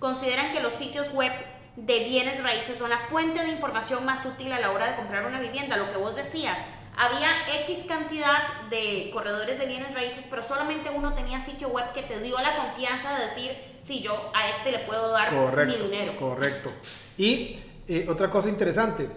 consideran 0.00 0.52
que 0.52 0.60
los 0.60 0.72
sitios 0.72 1.12
web 1.12 1.32
de 1.76 2.00
bienes 2.00 2.42
raíces 2.42 2.76
son 2.76 2.90
la 2.90 2.98
fuente 3.08 3.40
de 3.40 3.50
información 3.50 4.04
más 4.04 4.24
útil 4.26 4.52
a 4.52 4.60
la 4.60 4.72
hora 4.72 4.90
de 4.90 4.96
comprar 4.96 5.24
una 5.26 5.40
vivienda. 5.40 5.76
Lo 5.76 5.90
que 5.90 5.96
vos 5.96 6.16
decías, 6.16 6.58
había 6.96 7.28
X 7.66 7.84
cantidad 7.88 8.62
de 8.70 9.10
corredores 9.12 9.58
de 9.58 9.66
bienes 9.66 9.94
raíces, 9.94 10.24
pero 10.28 10.42
solamente 10.42 10.90
uno 10.90 11.14
tenía 11.14 11.40
sitio 11.40 11.68
web 11.68 11.92
que 11.92 12.02
te 12.02 12.20
dio 12.20 12.38
la 12.40 12.56
confianza 12.56 13.18
de 13.18 13.26
decir, 13.26 13.50
si 13.80 14.00
yo 14.00 14.30
a 14.34 14.48
este 14.48 14.72
le 14.72 14.80
puedo 14.80 15.10
dar 15.10 15.32
mi 15.66 15.74
dinero. 15.74 16.16
Correcto. 16.18 16.70
Y 17.16 17.60
eh, 17.86 18.06
otra 18.08 18.30
cosa 18.30 18.48
interesante, 18.48 19.08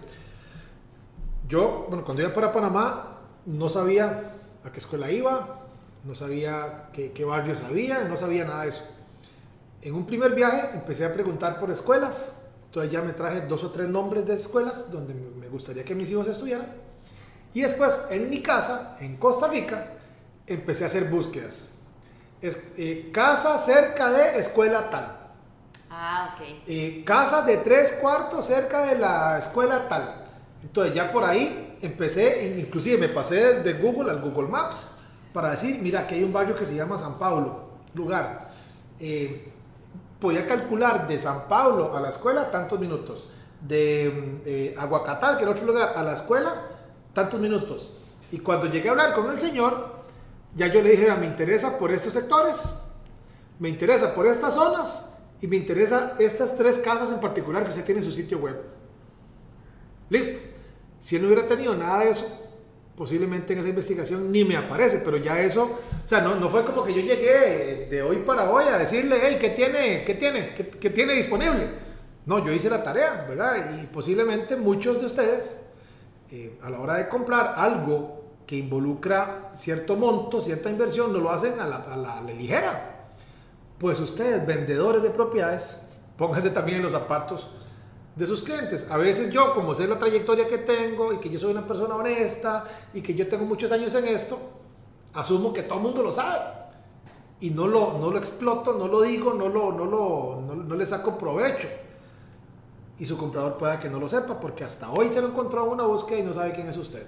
yo, 1.48 1.86
bueno, 1.88 2.04
cuando 2.04 2.24
iba 2.24 2.34
para 2.34 2.52
Panamá, 2.52 3.20
no 3.46 3.70
sabía 3.70 4.34
a 4.64 4.72
qué 4.72 4.80
escuela 4.80 5.10
iba, 5.12 5.60
no 6.04 6.16
sabía 6.16 6.90
qué, 6.94 7.12
qué 7.12 7.24
barrios 7.24 7.62
había, 7.62 8.04
no 8.04 8.18
sabía 8.18 8.44
nada 8.44 8.64
de 8.64 8.70
eso. 8.70 8.84
En 9.82 9.94
un 9.94 10.06
primer 10.06 10.34
viaje 10.34 10.72
empecé 10.74 11.06
a 11.06 11.14
preguntar 11.14 11.60
por 11.60 11.70
escuelas 11.72 12.44
Entonces 12.66 12.92
ya 12.92 13.02
me 13.02 13.14
traje 13.14 13.42
dos 13.42 13.64
o 13.64 13.72
tres 13.72 13.88
nombres 13.88 14.26
de 14.26 14.34
escuelas 14.34 14.92
donde 14.92 15.14
me 15.14 15.48
gustaría 15.48 15.86
que 15.86 15.96
mis 15.96 16.10
hijos 16.12 16.28
estudiaran. 16.28 16.87
Y 17.54 17.62
después 17.62 18.08
en 18.10 18.30
mi 18.30 18.42
casa, 18.42 18.98
en 19.00 19.18
Costa 19.18 19.48
Rica, 19.48 19.94
empecé 20.46 20.84
a 20.84 20.88
hacer 20.88 21.06
búsquedas. 21.06 21.70
Es, 22.42 22.58
eh, 22.78 23.10
casa 23.12 23.58
cerca 23.58 24.12
de 24.12 24.40
escuela 24.40 24.90
tal. 24.90 25.18
Ah, 25.90 26.36
ok. 26.36 26.46
Eh, 26.68 27.04
casa 27.06 27.42
de 27.42 27.58
tres 27.58 27.94
cuartos 28.02 28.46
cerca 28.46 28.86
de 28.86 29.00
la 29.00 29.40
escuela 29.40 29.88
tal. 29.88 30.26
Entonces 30.62 30.94
ya 30.94 31.12
por 31.12 31.24
ahí 31.24 31.78
empecé, 31.82 32.56
inclusive 32.60 32.98
me 32.98 33.10
pasé 33.10 33.62
de 33.62 33.74
Google 33.74 34.12
al 34.12 34.22
Google 34.22 34.48
Maps 34.48 34.98
para 35.34 35.52
decir, 35.52 35.80
mira, 35.82 36.08
que 36.08 36.16
hay 36.16 36.24
un 36.24 36.34
barrio 36.34 36.56
que 36.56 36.66
se 36.66 36.76
llama 36.76 36.98
San 36.98 37.18
Pablo, 37.18 37.70
lugar. 37.94 38.50
Eh, 39.00 39.52
podía 40.20 40.48
calcular 40.48 41.08
de 41.08 41.20
San 41.20 41.48
Pablo 41.48 41.96
a 41.96 42.00
la 42.00 42.10
escuela 42.10 42.50
tantos 42.50 42.80
minutos, 42.80 43.30
de 43.62 44.42
eh, 44.46 44.76
Aguacatal, 44.78 45.38
que 45.38 45.44
era 45.44 45.52
otro 45.52 45.66
lugar, 45.66 45.94
a 45.96 46.04
la 46.04 46.14
escuela, 46.14 46.67
tantos 47.18 47.40
minutos. 47.40 47.90
Y 48.32 48.38
cuando 48.38 48.68
llegué 48.68 48.90
a 48.90 48.92
hablar 48.92 49.16
con 49.16 49.32
el 49.32 49.40
señor, 49.40 50.04
ya 50.56 50.68
yo 50.68 50.84
le 50.84 50.92
dije, 50.92 51.12
me 51.16 51.26
interesa 51.26 51.80
por 51.80 51.92
estos 51.92 52.14
sectores, 52.14 52.78
me 53.58 53.70
interesa 53.70 54.14
por 54.14 54.28
estas 54.28 54.54
zonas 54.54 55.18
y 55.42 55.48
me 55.48 55.56
interesa 55.56 56.16
estas 56.20 56.56
tres 56.56 56.78
casas 56.78 57.12
en 57.12 57.20
particular 57.20 57.64
que 57.64 57.70
usted 57.70 57.84
tiene 57.84 58.02
en 58.02 58.06
su 58.06 58.12
sitio 58.12 58.38
web. 58.38 58.62
Listo. 60.12 60.38
Si 61.00 61.16
él 61.16 61.24
no 61.24 61.28
hubiera 61.28 61.48
tenido 61.48 61.76
nada 61.76 62.04
de 62.04 62.12
eso, 62.12 62.26
posiblemente 62.96 63.54
en 63.54 63.60
esa 63.60 63.70
investigación 63.70 64.32
ni 64.32 64.44
me 64.46 64.56
aparece, 64.56 65.02
pero 65.04 65.18
ya 65.18 65.42
eso, 65.42 65.80
o 66.04 66.08
sea, 66.08 66.22
no, 66.22 66.36
no 66.36 66.50
fue 66.50 66.66
como 66.66 66.84
que 66.84 66.94
yo 66.94 67.02
llegué 67.02 67.88
de 67.90 68.02
hoy 68.04 68.18
para 68.18 68.50
hoy 68.50 68.66
a 68.66 68.78
decirle, 68.78 69.20
hey, 69.24 69.38
¿qué 69.40 69.50
tiene, 69.50 70.04
qué 70.06 70.14
tiene, 70.14 70.54
qué, 70.54 70.90
tiene 70.92 71.14
disponible? 71.14 71.70
No, 72.28 72.46
yo 72.46 72.52
hice 72.52 72.70
la 72.70 72.84
tarea, 72.84 73.26
¿verdad? 73.28 73.80
Y 73.82 73.88
posiblemente 73.88 74.56
muchos 74.56 75.00
de 75.00 75.06
ustedes, 75.08 75.67
eh, 76.32 76.60
a 76.62 76.70
la 76.70 76.80
hora 76.80 76.96
de 76.96 77.08
comprar 77.08 77.54
algo 77.56 78.18
que 78.46 78.56
involucra 78.56 79.52
cierto 79.58 79.96
monto, 79.96 80.42
cierta 80.42 80.70
inversión, 80.70 81.12
no 81.12 81.20
lo 81.20 81.30
hacen 81.30 81.60
a 81.60 81.68
la, 81.68 82.22
ligera. 82.22 83.12
Pues 83.78 84.00
ustedes, 84.00 84.46
vendedores 84.48 85.04
de 85.04 85.10
propiedades, 85.10 85.88
pónganse 86.18 86.50
también 86.50 86.78
en 86.78 86.84
los 86.84 86.94
zapatos 86.94 87.50
de 88.16 88.26
sus 88.26 88.42
clientes. 88.42 88.90
A 88.90 88.98
veces 88.98 89.32
yo, 89.32 89.54
como 89.54 89.76
sé 89.76 89.88
la 89.88 90.00
trayectoria 90.00 90.48
que 90.48 90.58
tengo 90.58 91.14
y 91.14 91.20
que 91.20 91.30
yo 91.30 91.40
soy 91.40 91.52
una 91.52 91.68
persona 91.68 91.96
honesta 91.96 92.66
y 92.94 93.02
que 93.02 93.14
yo 93.14 93.28
tengo 93.28 93.46
muchos 93.46 93.72
años 93.72 93.94
en 93.94 94.08
esto, 94.08 94.40
asumo 95.14 95.54
que 95.54 95.64
todo 95.64 95.78
el 95.80 95.84
mundo 95.84 96.02
lo 96.02 96.12
sabe. 96.12 96.58
Y 97.40 97.52
no 97.52 97.68
lo, 97.68 97.94
no 98.00 98.10
lo 98.10 98.18
exploto, 98.18 98.74
no 98.74 98.88
lo 98.88 99.02
digo, 99.02 99.34
no, 99.34 99.50
lo, 99.50 99.72
no, 99.72 99.86
lo, 99.86 100.56
no, 100.56 100.76
le 100.76 100.86
saco 100.86 101.18
provecho. 101.18 101.68
Y 103.00 103.06
su 103.06 103.18
comprador 103.18 103.58
pueda 103.58 103.80
que 103.80 103.90
no 103.90 104.00
lo 104.00 104.10
sepa, 104.10 104.40
porque 104.40 104.64
hasta 104.64 104.92
hoy 104.92 105.10
se 105.12 105.22
lo 105.22 105.28
encontró 105.28 105.66
en 105.66 105.74
una 105.74 105.84
búsqueda 105.84 106.20
y 106.20 106.24
no 106.24 106.34
sabe 106.34 106.54
quién 106.54 106.68
es 106.68 106.78
usted. 106.78 107.06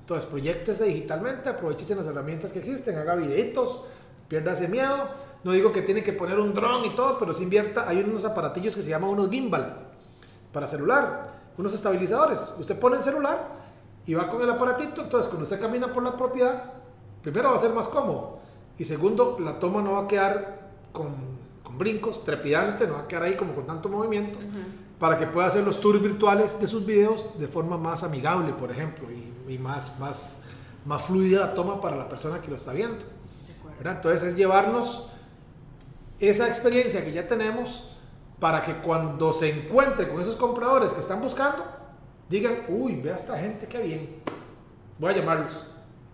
Entonces, 0.00 0.28
proyectese 0.28 0.84
digitalmente, 0.84 1.48
aproveche 1.48 1.94
las 1.94 2.06
herramientas 2.06 2.52
que 2.52 2.58
existen, 2.58 2.96
haga 2.96 3.14
videitos, 3.14 3.84
pierda 4.28 4.54
ese 4.54 4.66
miedo. 4.66 5.08
No 5.44 5.52
digo 5.52 5.72
que 5.72 5.82
tiene 5.82 6.02
que 6.02 6.12
poner 6.12 6.38
un 6.38 6.52
dron 6.54 6.84
y 6.84 6.94
todo, 6.94 7.18
pero 7.18 7.32
si 7.32 7.44
invierta, 7.44 7.88
hay 7.88 7.98
unos 7.98 8.24
aparatillos 8.24 8.74
que 8.74 8.82
se 8.82 8.90
llaman 8.90 9.10
unos 9.10 9.30
gimbal 9.30 9.76
para 10.52 10.66
celular, 10.66 11.32
unos 11.56 11.72
estabilizadores. 11.74 12.40
Usted 12.58 12.78
pone 12.78 12.96
el 12.96 13.04
celular 13.04 13.60
y 14.06 14.14
va 14.14 14.28
con 14.28 14.42
el 14.42 14.50
aparatito, 14.50 15.02
entonces 15.02 15.28
cuando 15.28 15.44
usted 15.44 15.60
camina 15.60 15.92
por 15.92 16.02
la 16.02 16.16
propiedad, 16.16 16.72
primero 17.22 17.50
va 17.50 17.56
a 17.56 17.60
ser 17.60 17.72
más 17.72 17.88
cómodo 17.88 18.40
y 18.80 18.84
segundo, 18.84 19.36
la 19.38 19.58
toma 19.58 19.82
no 19.82 19.92
va 19.92 20.04
a 20.04 20.08
quedar 20.08 20.58
con, 20.90 21.14
con 21.62 21.76
brincos, 21.76 22.24
trepidante, 22.24 22.86
no 22.86 22.94
va 22.94 23.00
a 23.00 23.06
quedar 23.08 23.24
ahí 23.24 23.36
como 23.36 23.54
con 23.54 23.66
tanto 23.66 23.90
movimiento, 23.90 24.38
para 25.00 25.18
que 25.18 25.26
pueda 25.26 25.48
hacer 25.48 25.64
los 25.64 25.80
tours 25.80 26.00
virtuales 26.00 26.60
de 26.60 26.68
sus 26.68 26.84
videos 26.84 27.26
de 27.38 27.48
forma 27.48 27.78
más 27.78 28.02
amigable, 28.02 28.52
por 28.52 28.70
ejemplo, 28.70 29.08
y, 29.10 29.52
y 29.52 29.58
más, 29.58 29.98
más, 29.98 30.44
más 30.84 31.02
fluida 31.02 31.40
la 31.40 31.54
toma 31.54 31.80
para 31.80 31.96
la 31.96 32.06
persona 32.06 32.40
que 32.40 32.48
lo 32.48 32.56
está 32.56 32.72
viendo. 32.72 33.02
Entonces 33.82 34.22
es 34.22 34.36
llevarnos 34.36 35.08
esa 36.18 36.46
experiencia 36.46 37.02
que 37.02 37.12
ya 37.12 37.26
tenemos 37.26 37.96
para 38.38 38.62
que 38.62 38.76
cuando 38.76 39.32
se 39.32 39.48
encuentre 39.48 40.06
con 40.06 40.20
esos 40.20 40.36
compradores 40.36 40.92
que 40.92 41.00
están 41.00 41.22
buscando, 41.22 41.64
digan, 42.28 42.64
uy, 42.68 42.96
ve 42.96 43.12
a 43.12 43.16
esta 43.16 43.38
gente, 43.38 43.66
qué 43.66 43.78
bien, 43.80 44.22
voy 44.98 45.14
a 45.14 45.16
llamarlos. 45.16 45.66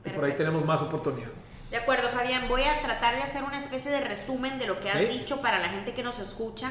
Y 0.05 0.11
por 0.11 0.25
ahí 0.25 0.37
tenemos 0.37 0.65
más 0.65 0.81
oportunidad. 0.81 1.29
De 1.73 1.77
acuerdo, 1.77 2.09
Fabián, 2.11 2.49
voy 2.49 2.63
a 2.63 2.81
tratar 2.81 3.17
de 3.17 3.23
hacer 3.23 3.43
una 3.43 3.59
especie 3.59 3.91
de 3.91 4.01
resumen 4.01 4.61
de 4.61 4.69
lo 4.69 4.79
que 4.79 4.91
has 4.91 5.09
dicho 5.09 5.43
para 5.43 5.59
la 5.59 5.71
gente 5.71 5.93
que 5.93 6.05
nos 6.05 6.21
escucha. 6.21 6.71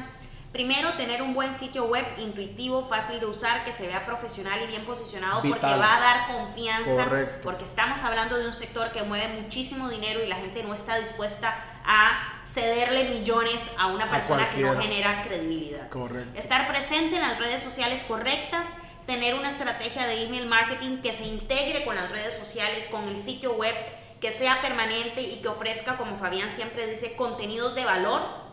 Primero, 0.56 0.94
tener 0.94 1.20
un 1.20 1.34
buen 1.34 1.52
sitio 1.52 1.84
web 1.84 2.06
intuitivo, 2.16 2.82
fácil 2.82 3.20
de 3.20 3.26
usar, 3.26 3.62
que 3.66 3.74
se 3.74 3.86
vea 3.86 4.06
profesional 4.06 4.58
y 4.64 4.66
bien 4.66 4.86
posicionado, 4.86 5.42
porque 5.42 5.66
va 5.66 5.98
a 5.98 6.00
dar 6.00 6.26
confianza, 6.28 7.10
porque 7.42 7.64
estamos 7.64 8.02
hablando 8.02 8.38
de 8.38 8.46
un 8.46 8.54
sector 8.54 8.90
que 8.90 9.02
mueve 9.02 9.42
muchísimo 9.42 9.90
dinero 9.90 10.24
y 10.24 10.28
la 10.28 10.36
gente 10.36 10.62
no 10.62 10.72
está 10.72 10.98
dispuesta 10.98 11.62
a 11.84 12.40
cederle 12.46 13.10
millones 13.10 13.62
a 13.78 13.88
una 13.88 14.10
persona 14.10 14.48
que 14.48 14.62
no 14.62 14.80
genera 14.80 15.20
credibilidad. 15.24 15.90
Estar 16.34 16.68
presente 16.68 17.16
en 17.16 17.20
las 17.20 17.38
redes 17.38 17.60
sociales 17.60 18.02
correctas, 18.08 18.66
tener 19.06 19.34
una 19.34 19.50
estrategia 19.50 20.06
de 20.06 20.24
email 20.24 20.46
marketing 20.46 21.02
que 21.02 21.12
se 21.12 21.26
integre 21.26 21.84
con 21.84 21.96
las 21.96 22.10
redes 22.10 22.34
sociales, 22.34 22.88
con 22.90 23.06
el 23.08 23.18
sitio 23.18 23.52
web, 23.52 23.74
que 24.22 24.32
sea 24.32 24.62
permanente 24.62 25.20
y 25.20 25.42
que 25.42 25.48
ofrezca, 25.48 25.98
como 25.98 26.16
Fabián 26.16 26.48
siempre 26.48 26.86
dice, 26.86 27.14
contenidos 27.14 27.74
de 27.74 27.84
valor 27.84 28.45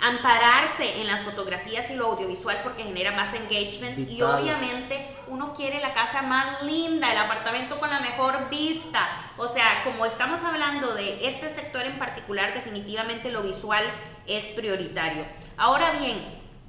ampararse 0.00 1.00
en 1.00 1.06
las 1.08 1.22
fotografías 1.22 1.90
y 1.90 1.94
lo 1.94 2.06
audiovisual 2.06 2.60
porque 2.62 2.84
genera 2.84 3.12
más 3.12 3.34
engagement 3.34 4.08
y 4.10 4.22
obviamente 4.22 5.16
uno 5.26 5.52
quiere 5.54 5.80
la 5.80 5.92
casa 5.92 6.22
más 6.22 6.62
linda, 6.62 7.10
el 7.10 7.18
apartamento 7.18 7.78
con 7.80 7.90
la 7.90 8.00
mejor 8.00 8.48
vista. 8.48 9.08
O 9.36 9.48
sea, 9.48 9.82
como 9.84 10.06
estamos 10.06 10.42
hablando 10.44 10.94
de 10.94 11.26
este 11.26 11.50
sector 11.50 11.82
en 11.84 11.98
particular, 11.98 12.54
definitivamente 12.54 13.30
lo 13.30 13.42
visual 13.42 13.84
es 14.26 14.46
prioritario. 14.46 15.24
Ahora 15.56 15.90
bien, 15.92 16.16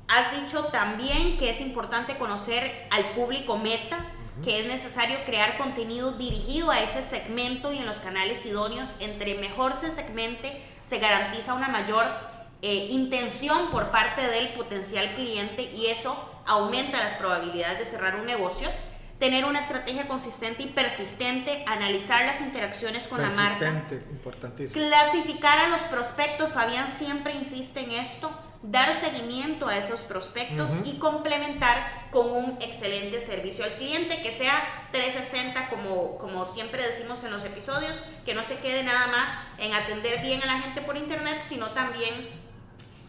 has 0.07 0.41
dicho 0.41 0.65
también 0.65 1.37
que 1.37 1.51
es 1.51 1.61
importante 1.61 2.17
conocer 2.17 2.87
al 2.89 3.11
público 3.11 3.57
meta, 3.57 4.05
que 4.43 4.59
es 4.59 4.65
necesario 4.65 5.17
crear 5.25 5.57
contenido 5.57 6.13
dirigido 6.13 6.71
a 6.71 6.79
ese 6.79 7.03
segmento 7.03 7.71
y 7.71 7.77
en 7.77 7.85
los 7.85 7.97
canales 7.97 8.45
idóneos. 8.45 8.95
Entre 9.01 9.35
mejor 9.35 9.75
se 9.75 9.91
segmente, 9.91 10.63
se 10.83 10.97
garantiza 10.97 11.53
una 11.53 11.67
mayor 11.67 12.38
eh, 12.61 12.87
intención 12.89 13.71
por 13.71 13.89
parte 13.89 14.27
del 14.27 14.49
potencial 14.49 15.15
cliente 15.15 15.63
y 15.63 15.87
eso 15.87 16.29
aumenta 16.45 16.99
las 16.99 17.13
probabilidades 17.13 17.79
de 17.79 17.85
cerrar 17.85 18.15
un 18.15 18.25
negocio. 18.25 18.69
Tener 19.17 19.45
una 19.45 19.59
estrategia 19.59 20.07
consistente 20.07 20.63
y 20.63 20.67
persistente, 20.67 21.63
analizar 21.67 22.25
las 22.25 22.39
interacciones 22.41 23.07
con 23.07 23.21
la 23.21 23.29
marca. 23.31 23.85
importantísimo. 24.11 24.81
Clasificar 24.81 25.59
a 25.59 25.67
los 25.67 25.81
prospectos, 25.81 26.53
Fabián 26.53 26.89
siempre 26.89 27.33
insiste 27.33 27.81
en 27.81 27.91
esto, 27.91 28.31
dar 28.61 28.93
seguimiento 28.93 29.67
a 29.67 29.77
esos 29.77 30.01
prospectos 30.01 30.71
y 30.85 30.99
complementar 30.99 32.09
con 32.11 32.31
un 32.31 32.57
excelente 32.61 33.19
servicio 33.19 33.63
al 33.63 33.73
cliente 33.73 34.21
que 34.21 34.31
sea 34.31 34.87
360 34.91 35.69
como, 35.69 36.17
como 36.17 36.45
siempre 36.45 36.85
decimos 36.85 37.23
en 37.23 37.31
los 37.31 37.43
episodios, 37.45 38.01
que 38.25 38.33
no 38.33 38.43
se 38.43 38.57
quede 38.59 38.83
nada 38.83 39.07
más 39.07 39.29
en 39.57 39.73
atender 39.73 40.21
bien 40.21 40.41
a 40.43 40.45
la 40.45 40.59
gente 40.59 40.81
por 40.81 40.97
internet, 40.97 41.41
sino 41.45 41.67
también 41.71 42.48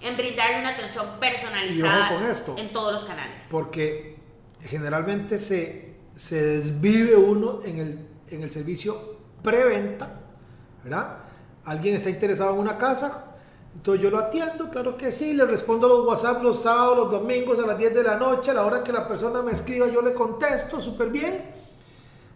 en 0.02 0.16
brindarle 0.16 0.60
una 0.60 0.70
atención 0.70 1.06
personalizada 1.18 2.10
en 2.56 2.72
todos 2.72 2.92
los 2.92 3.04
canales. 3.04 3.46
Porque 3.50 4.16
generalmente 4.62 5.38
se, 5.38 5.96
se 6.16 6.42
desvive 6.42 7.16
uno 7.16 7.60
en 7.64 7.78
el, 7.78 8.08
en 8.30 8.42
el 8.42 8.50
servicio 8.50 9.16
preventa, 9.42 10.20
¿verdad? 10.82 11.18
Alguien 11.64 11.96
está 11.96 12.10
interesado 12.10 12.54
en 12.54 12.60
una 12.60 12.78
casa, 12.78 13.26
entonces 13.74 14.02
yo 14.02 14.10
lo 14.10 14.18
atiendo, 14.18 14.68
claro 14.70 14.96
que 14.96 15.12
sí, 15.12 15.34
le 15.34 15.44
respondo 15.44 15.86
los 15.88 16.06
WhatsApp 16.06 16.42
los 16.42 16.62
sábados, 16.62 16.96
los 16.96 17.10
domingos 17.10 17.58
a 17.58 17.66
las 17.66 17.78
10 17.78 17.94
de 17.94 18.02
la 18.02 18.16
noche, 18.16 18.50
a 18.50 18.54
la 18.54 18.64
hora 18.64 18.82
que 18.82 18.92
la 18.92 19.06
persona 19.06 19.42
me 19.42 19.52
escriba 19.52 19.86
yo 19.86 20.02
le 20.02 20.12
contesto 20.14 20.80
súper 20.80 21.10
bien, 21.10 21.54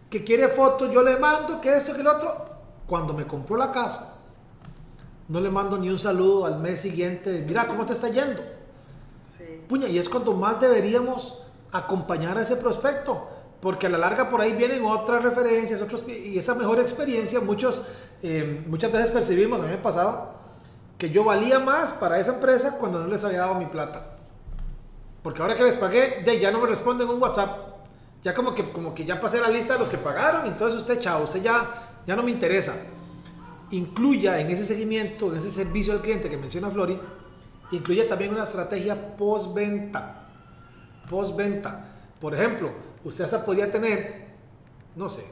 que 0.08 0.22
quiere 0.22 0.48
fotos 0.48 0.92
yo 0.92 1.02
le 1.02 1.18
mando, 1.18 1.60
que 1.60 1.76
esto, 1.76 1.94
que 1.94 2.02
lo 2.02 2.16
otro. 2.16 2.54
Cuando 2.86 3.14
me 3.14 3.26
compró 3.26 3.56
la 3.56 3.72
casa, 3.72 4.13
no 5.28 5.40
le 5.40 5.50
mando 5.50 5.78
ni 5.78 5.88
un 5.88 5.98
saludo 5.98 6.46
al 6.46 6.58
mes 6.58 6.80
siguiente 6.80 7.44
mira, 7.46 7.66
¿cómo 7.66 7.86
te 7.86 7.92
está 7.92 8.08
yendo? 8.08 8.42
Puña, 9.68 9.88
y 9.88 9.98
es 9.98 10.08
cuando 10.08 10.34
más 10.34 10.60
deberíamos 10.60 11.38
acompañar 11.72 12.36
a 12.36 12.42
ese 12.42 12.56
prospecto, 12.56 13.26
porque 13.60 13.86
a 13.86 13.90
la 13.90 13.98
larga 13.98 14.28
por 14.28 14.40
ahí 14.40 14.52
vienen 14.52 14.84
otras 14.84 15.22
referencias, 15.22 15.80
otros, 15.80 16.06
y 16.06 16.38
esa 16.38 16.54
mejor 16.54 16.80
experiencia, 16.80 17.40
muchos, 17.40 17.80
eh, 18.22 18.62
muchas 18.66 18.92
veces 18.92 19.10
percibimos, 19.10 19.60
a 19.60 19.64
mí 19.64 19.70
me 19.70 19.78
pasaba, 19.78 20.34
que 20.98 21.10
yo 21.10 21.24
valía 21.24 21.58
más 21.58 21.92
para 21.92 22.18
esa 22.18 22.34
empresa 22.34 22.76
cuando 22.78 23.00
no 23.00 23.06
les 23.06 23.24
había 23.24 23.40
dado 23.40 23.54
mi 23.54 23.66
plata. 23.66 24.18
Porque 25.22 25.40
ahora 25.40 25.56
que 25.56 25.64
les 25.64 25.76
pagué, 25.76 26.22
ya 26.38 26.50
no 26.50 26.60
me 26.60 26.66
responden 26.66 27.08
un 27.08 27.20
WhatsApp. 27.20 27.56
Ya 28.22 28.34
como 28.34 28.54
que, 28.54 28.70
como 28.70 28.94
que 28.94 29.04
ya 29.04 29.20
pasé 29.20 29.40
la 29.40 29.48
lista 29.48 29.72
de 29.72 29.78
los 29.80 29.88
que 29.88 29.98
pagaron, 29.98 30.46
entonces 30.46 30.78
usted, 30.78 31.00
chao, 31.00 31.24
usted 31.24 31.42
ya, 31.42 32.00
ya 32.06 32.14
no 32.14 32.22
me 32.22 32.30
interesa 32.30 32.74
incluya 33.76 34.40
en 34.40 34.50
ese 34.50 34.64
seguimiento, 34.64 35.30
en 35.30 35.36
ese 35.36 35.50
servicio 35.50 35.92
al 35.92 36.00
cliente 36.00 36.30
que 36.30 36.36
menciona 36.36 36.70
Flori, 36.70 36.98
incluya 37.70 38.06
también 38.06 38.32
una 38.32 38.44
estrategia 38.44 39.16
postventa. 39.16 40.28
postventa. 41.08 41.88
Por 42.20 42.34
ejemplo, 42.34 42.70
usted 43.04 43.24
hasta 43.24 43.44
podría 43.44 43.70
tener, 43.70 44.26
no 44.96 45.08
sé, 45.08 45.24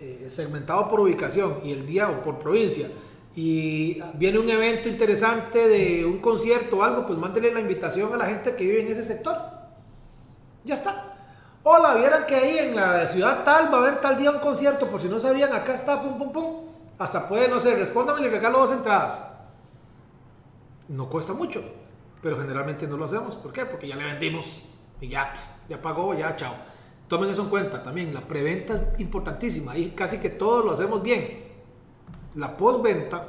eh, 0.00 0.26
segmentado 0.30 0.88
por 0.88 1.00
ubicación 1.00 1.58
y 1.64 1.72
el 1.72 1.86
día 1.86 2.08
o 2.08 2.22
por 2.22 2.38
provincia 2.38 2.88
y 3.34 4.00
viene 4.14 4.38
un 4.38 4.48
evento 4.48 4.88
interesante 4.88 5.68
de 5.68 6.04
un 6.04 6.18
concierto 6.18 6.78
o 6.78 6.82
algo, 6.82 7.06
pues 7.06 7.18
mándele 7.18 7.52
la 7.52 7.60
invitación 7.60 8.12
a 8.12 8.16
la 8.16 8.26
gente 8.26 8.56
que 8.56 8.64
vive 8.64 8.80
en 8.80 8.88
ese 8.88 9.04
sector. 9.04 9.36
Ya 10.64 10.74
está. 10.74 11.16
Hola, 11.62 11.94
vieran 11.94 12.26
que 12.26 12.34
ahí 12.34 12.58
en 12.58 12.76
la 12.76 13.06
ciudad 13.06 13.44
tal 13.44 13.72
va 13.72 13.78
a 13.78 13.80
haber 13.82 14.00
tal 14.00 14.16
día 14.16 14.30
un 14.30 14.40
concierto, 14.40 14.88
por 14.88 15.00
si 15.00 15.08
no 15.08 15.20
sabían, 15.20 15.52
acá 15.52 15.74
está, 15.74 16.02
pum, 16.02 16.18
pum, 16.18 16.32
pum. 16.32 16.69
Hasta 17.00 17.28
puede, 17.28 17.48
no 17.48 17.58
sé, 17.58 17.74
respóndame 17.74 18.20
y 18.20 18.24
le 18.24 18.30
regalo 18.30 18.60
dos 18.60 18.70
entradas. 18.70 19.24
No 20.86 21.08
cuesta 21.08 21.32
mucho, 21.32 21.64
pero 22.22 22.38
generalmente 22.38 22.86
no 22.86 22.96
lo 22.96 23.06
hacemos. 23.06 23.34
¿Por 23.34 23.52
qué? 23.52 23.66
Porque 23.66 23.88
ya 23.88 23.96
le 23.96 24.04
vendimos 24.04 24.62
y 25.00 25.08
ya, 25.08 25.32
ya 25.68 25.82
pagó, 25.82 26.14
ya, 26.14 26.36
chao. 26.36 26.54
Tomen 27.08 27.30
eso 27.30 27.42
en 27.42 27.48
cuenta 27.48 27.82
también, 27.82 28.14
la 28.14 28.20
preventa 28.20 28.92
es 28.94 29.00
importantísima 29.00 29.76
y 29.76 29.90
casi 29.90 30.18
que 30.18 30.30
todos 30.30 30.64
lo 30.64 30.70
hacemos 30.70 31.02
bien 31.02 31.50
la 32.34 32.56
postventa 32.56 33.26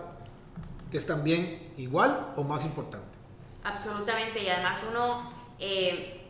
es 0.92 1.06
también 1.06 1.74
igual 1.78 2.34
o 2.36 2.44
más 2.44 2.64
importante. 2.66 3.18
Absolutamente, 3.64 4.44
y 4.44 4.50
además 4.50 4.84
uno 4.90 5.30
eh, 5.60 6.28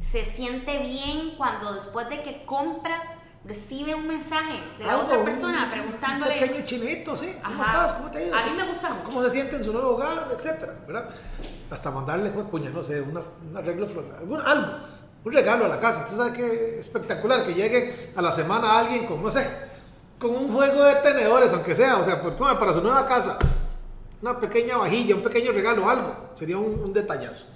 se 0.00 0.24
siente 0.24 0.78
bien 0.82 1.34
cuando 1.36 1.72
después 1.72 2.08
de 2.08 2.22
que 2.22 2.44
compra 2.44 3.19
recibe 3.44 3.94
un 3.94 4.06
mensaje 4.06 4.60
de 4.78 4.84
la 4.84 4.98
otra 4.98 5.24
persona 5.24 5.70
preguntándole. 5.70 6.34
Un 6.34 6.40
pequeño 6.40 6.66
chinito, 6.66 7.16
sí. 7.16 7.34
¿Cómo 7.42 7.62
estás? 7.62 7.94
¿Cómo 7.94 8.10
te 8.10 8.18
ha 8.18 8.22
ido? 8.22 8.36
A 8.36 8.42
mí 8.44 8.50
me 8.56 8.66
gusta 8.68 8.90
mucho. 8.90 9.04
¿Cómo 9.04 9.22
se 9.22 9.30
siente 9.30 9.56
en 9.56 9.64
su 9.64 9.72
nuevo 9.72 9.90
hogar? 9.90 10.28
Etcétera, 10.36 10.74
¿verdad? 10.86 11.10
Hasta 11.70 11.90
mandarle, 11.90 12.30
pues, 12.30 12.46
puña, 12.46 12.70
no 12.70 12.82
sé, 12.82 13.00
un 13.00 13.56
arreglo 13.56 13.86
floral, 13.86 14.42
algo, 14.44 14.72
un 15.24 15.32
regalo 15.32 15.64
a 15.64 15.68
la 15.68 15.80
casa. 15.80 16.04
Usted 16.04 16.16
sabe 16.16 16.32
que 16.32 16.78
espectacular 16.78 17.44
que 17.44 17.54
llegue 17.54 18.12
a 18.14 18.22
la 18.22 18.32
semana 18.32 18.78
alguien 18.78 19.06
con, 19.06 19.22
no 19.22 19.30
sé, 19.30 19.46
con 20.18 20.30
un 20.30 20.52
juego 20.52 20.84
de 20.84 20.96
tenedores, 20.96 21.52
aunque 21.52 21.74
sea, 21.74 21.98
o 21.98 22.04
sea, 22.04 22.20
para 22.22 22.72
su 22.72 22.82
nueva 22.82 23.06
casa, 23.06 23.38
una 24.20 24.38
pequeña 24.38 24.76
vajilla, 24.76 25.14
un 25.14 25.22
pequeño 25.22 25.50
regalo, 25.52 25.88
algo, 25.88 26.14
sería 26.34 26.58
un, 26.58 26.92
detallazo. 26.92 27.46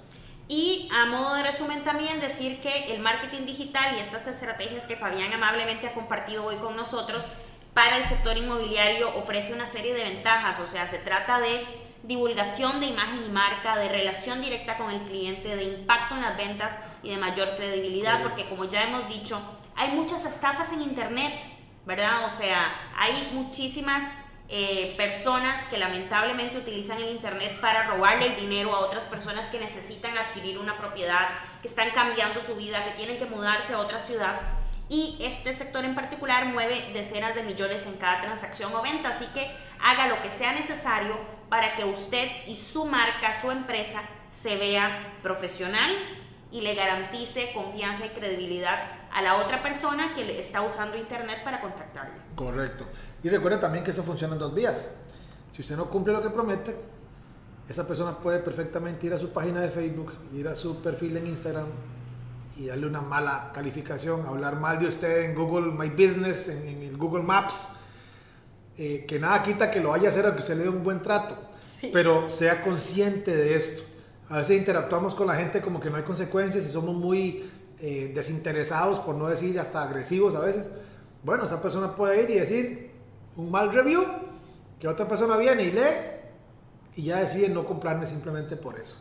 Y 0.47 0.89
a 0.93 1.05
modo 1.05 1.35
de 1.35 1.43
resumen 1.43 1.83
también 1.83 2.19
decir 2.19 2.61
que 2.61 2.93
el 2.93 3.01
marketing 3.01 3.45
digital 3.45 3.95
y 3.95 3.99
estas 3.99 4.27
estrategias 4.27 4.85
que 4.85 4.95
Fabián 4.95 5.33
amablemente 5.33 5.87
ha 5.87 5.93
compartido 5.93 6.45
hoy 6.45 6.55
con 6.57 6.75
nosotros 6.75 7.27
para 7.73 7.97
el 7.97 8.07
sector 8.07 8.37
inmobiliario 8.37 9.15
ofrece 9.15 9.53
una 9.53 9.67
serie 9.67 9.93
de 9.93 10.03
ventajas, 10.03 10.59
o 10.59 10.65
sea, 10.65 10.87
se 10.87 10.99
trata 10.99 11.39
de 11.39 11.65
divulgación 12.03 12.79
de 12.79 12.85
imagen 12.85 13.23
y 13.25 13.29
marca, 13.29 13.75
de 13.77 13.89
relación 13.89 14.39
directa 14.41 14.77
con 14.77 14.91
el 14.91 15.01
cliente, 15.01 15.55
de 15.55 15.63
impacto 15.63 16.15
en 16.15 16.21
las 16.21 16.37
ventas 16.37 16.79
y 17.03 17.09
de 17.09 17.17
mayor 17.17 17.55
credibilidad, 17.57 18.21
porque 18.21 18.47
como 18.47 18.65
ya 18.65 18.83
hemos 18.83 19.09
dicho, 19.09 19.41
hay 19.75 19.91
muchas 19.91 20.23
estafas 20.25 20.71
en 20.71 20.83
Internet 20.83 21.33
¿verdad? 21.85 22.25
O 22.25 22.29
sea, 22.29 22.73
hay 22.97 23.29
muchísimas 23.33 24.03
eh, 24.47 24.93
personas 24.95 25.63
que 25.63 25.77
lamentablemente 25.77 26.57
utilizan 26.57 26.99
el 26.99 27.09
Internet 27.09 27.59
para 27.59 27.87
robarle 27.87 28.27
el 28.27 28.35
dinero 28.35 28.75
a 28.75 28.79
otras 28.79 29.05
personas 29.05 29.47
que 29.47 29.59
necesitan 29.59 30.17
adquirir 30.17 30.59
una 30.59 30.77
propiedad, 30.77 31.29
que 31.61 31.67
están 31.67 31.89
cambiando 31.91 32.39
su 32.39 32.55
vida, 32.55 32.83
que 32.85 32.91
tienen 32.91 33.17
que 33.17 33.25
mudarse 33.25 33.73
a 33.73 33.79
otra 33.79 33.99
ciudad. 33.99 34.39
Y 34.87 35.17
este 35.21 35.55
sector 35.55 35.83
en 35.83 35.95
particular 35.95 36.45
mueve 36.45 36.91
decenas 36.93 37.33
de 37.33 37.41
millones 37.41 37.87
en 37.87 37.97
cada 37.97 38.21
transacción 38.21 38.73
o 38.75 38.83
venta, 38.83 39.09
así 39.09 39.25
que 39.33 39.49
haga 39.81 40.07
lo 40.07 40.21
que 40.21 40.29
sea 40.29 40.53
necesario 40.53 41.17
para 41.49 41.75
que 41.75 41.85
usted 41.85 42.29
y 42.45 42.55
su 42.55 42.85
marca, 42.85 43.33
su 43.39 43.49
empresa, 43.49 44.03
se 44.29 44.57
vea 44.57 45.13
profesional 45.23 45.91
y 46.51 46.61
le 46.61 46.75
garantice 46.75 47.51
confianza 47.53 48.05
y 48.05 48.09
credibilidad 48.09 48.91
a 49.11 49.21
la 49.21 49.35
otra 49.35 49.63
persona 49.63 50.13
que 50.13 50.39
está 50.39 50.61
usando 50.61 50.97
internet 50.97 51.43
para 51.43 51.61
contactarle. 51.61 52.19
Correcto. 52.35 52.85
Y 53.25 53.29
recuerda 53.29 53.59
también 53.59 53.83
que 53.83 53.89
eso 53.89 54.03
funciona 54.03 54.35
en 54.35 54.39
dos 54.39 54.53
vías. 54.53 54.91
Si 55.51 55.63
usted 55.63 55.75
no 55.75 55.89
cumple 55.89 56.13
lo 56.13 56.21
que 56.21 56.29
promete, 56.29 56.75
esa 57.67 57.87
persona 57.87 58.19
puede 58.19 58.37
perfectamente 58.37 59.07
ir 59.07 59.15
a 59.15 59.17
su 59.17 59.29
página 59.29 59.61
de 59.61 59.69
Facebook, 59.69 60.13
ir 60.31 60.47
a 60.47 60.55
su 60.55 60.79
perfil 60.79 61.17
en 61.17 61.25
Instagram 61.25 61.65
y 62.55 62.67
darle 62.67 62.85
una 62.85 63.01
mala 63.01 63.49
calificación, 63.51 64.27
hablar 64.27 64.59
mal 64.59 64.77
de 64.77 64.85
usted 64.85 65.23
en 65.23 65.33
Google 65.33 65.71
My 65.71 65.89
Business, 65.89 66.49
en, 66.49 66.83
el 66.83 66.97
Google 66.97 67.23
Maps. 67.23 67.69
Eh, 68.77 69.05
que 69.07 69.17
nada 69.17 69.41
quita 69.41 69.71
que 69.71 69.79
lo 69.79 69.89
vaya 69.89 70.09
a 70.09 70.11
hacer 70.11 70.27
aunque 70.27 70.43
se 70.43 70.53
le 70.53 70.61
dé 70.61 70.69
un 70.69 70.83
buen 70.83 71.01
trato, 71.01 71.35
pero 71.91 72.29
sea 72.29 72.61
consciente 72.61 73.35
de 73.35 73.55
esto. 73.55 73.81
A 74.29 74.37
veces 74.37 74.55
interactuamos 74.55 75.15
con 75.15 75.25
la 75.25 75.33
gente 75.33 75.61
como 75.61 75.79
que 75.79 75.89
no 75.89 75.95
hay 75.95 76.03
consecuencias 76.03 76.63
y 76.63 76.69
somos 76.69 76.93
muy 76.93 77.49
eh, 77.79 78.11
desinteresados, 78.13 78.99
por 78.99 79.15
no 79.15 79.27
decir 79.27 79.59
hasta 79.59 79.81
agresivos 79.81 80.35
a 80.35 80.41
veces, 80.41 80.69
bueno, 81.23 81.45
esa 81.45 81.59
persona 81.59 81.95
puede 81.95 82.21
ir 82.21 82.29
y 82.29 82.35
decir 82.35 82.94
un 83.37 83.51
mal 83.51 83.71
review, 83.71 84.03
que 84.79 84.87
otra 84.87 85.07
persona 85.07 85.37
viene 85.37 85.63
y 85.63 85.71
lee 85.71 86.15
y 86.95 87.03
ya 87.03 87.19
decide 87.19 87.49
no 87.49 87.65
comprarme 87.65 88.05
simplemente 88.05 88.55
por 88.55 88.79
eso. 88.79 88.95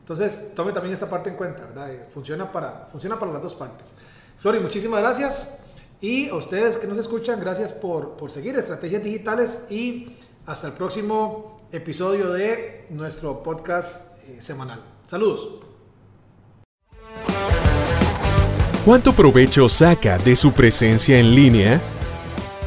Entonces, 0.00 0.54
tome 0.54 0.72
también 0.72 0.94
esta 0.94 1.08
parte 1.08 1.30
en 1.30 1.36
cuenta, 1.36 1.66
¿verdad? 1.66 1.92
Eh, 1.92 2.06
funciona 2.12 2.50
para, 2.50 2.86
funciona 2.90 3.18
para 3.18 3.32
las 3.32 3.42
dos 3.42 3.54
partes. 3.54 3.92
Flori, 4.38 4.60
muchísimas 4.60 5.00
gracias. 5.00 5.58
Y 6.00 6.28
a 6.28 6.34
ustedes 6.34 6.76
que 6.76 6.86
nos 6.86 6.96
escuchan, 6.96 7.40
gracias 7.40 7.72
por, 7.72 8.16
por 8.16 8.30
seguir 8.30 8.56
Estrategias 8.56 9.02
Digitales 9.02 9.66
y 9.68 10.16
hasta 10.46 10.68
el 10.68 10.72
próximo 10.72 11.58
episodio 11.72 12.30
de 12.30 12.86
nuestro 12.90 13.42
podcast 13.42 14.16
eh, 14.28 14.40
semanal. 14.40 14.82
Saludos. 15.06 15.60
¿Cuánto 18.84 19.12
provecho 19.12 19.68
saca 19.68 20.16
de 20.16 20.34
su 20.34 20.52
presencia 20.52 21.18
en 21.18 21.34
línea? 21.34 21.80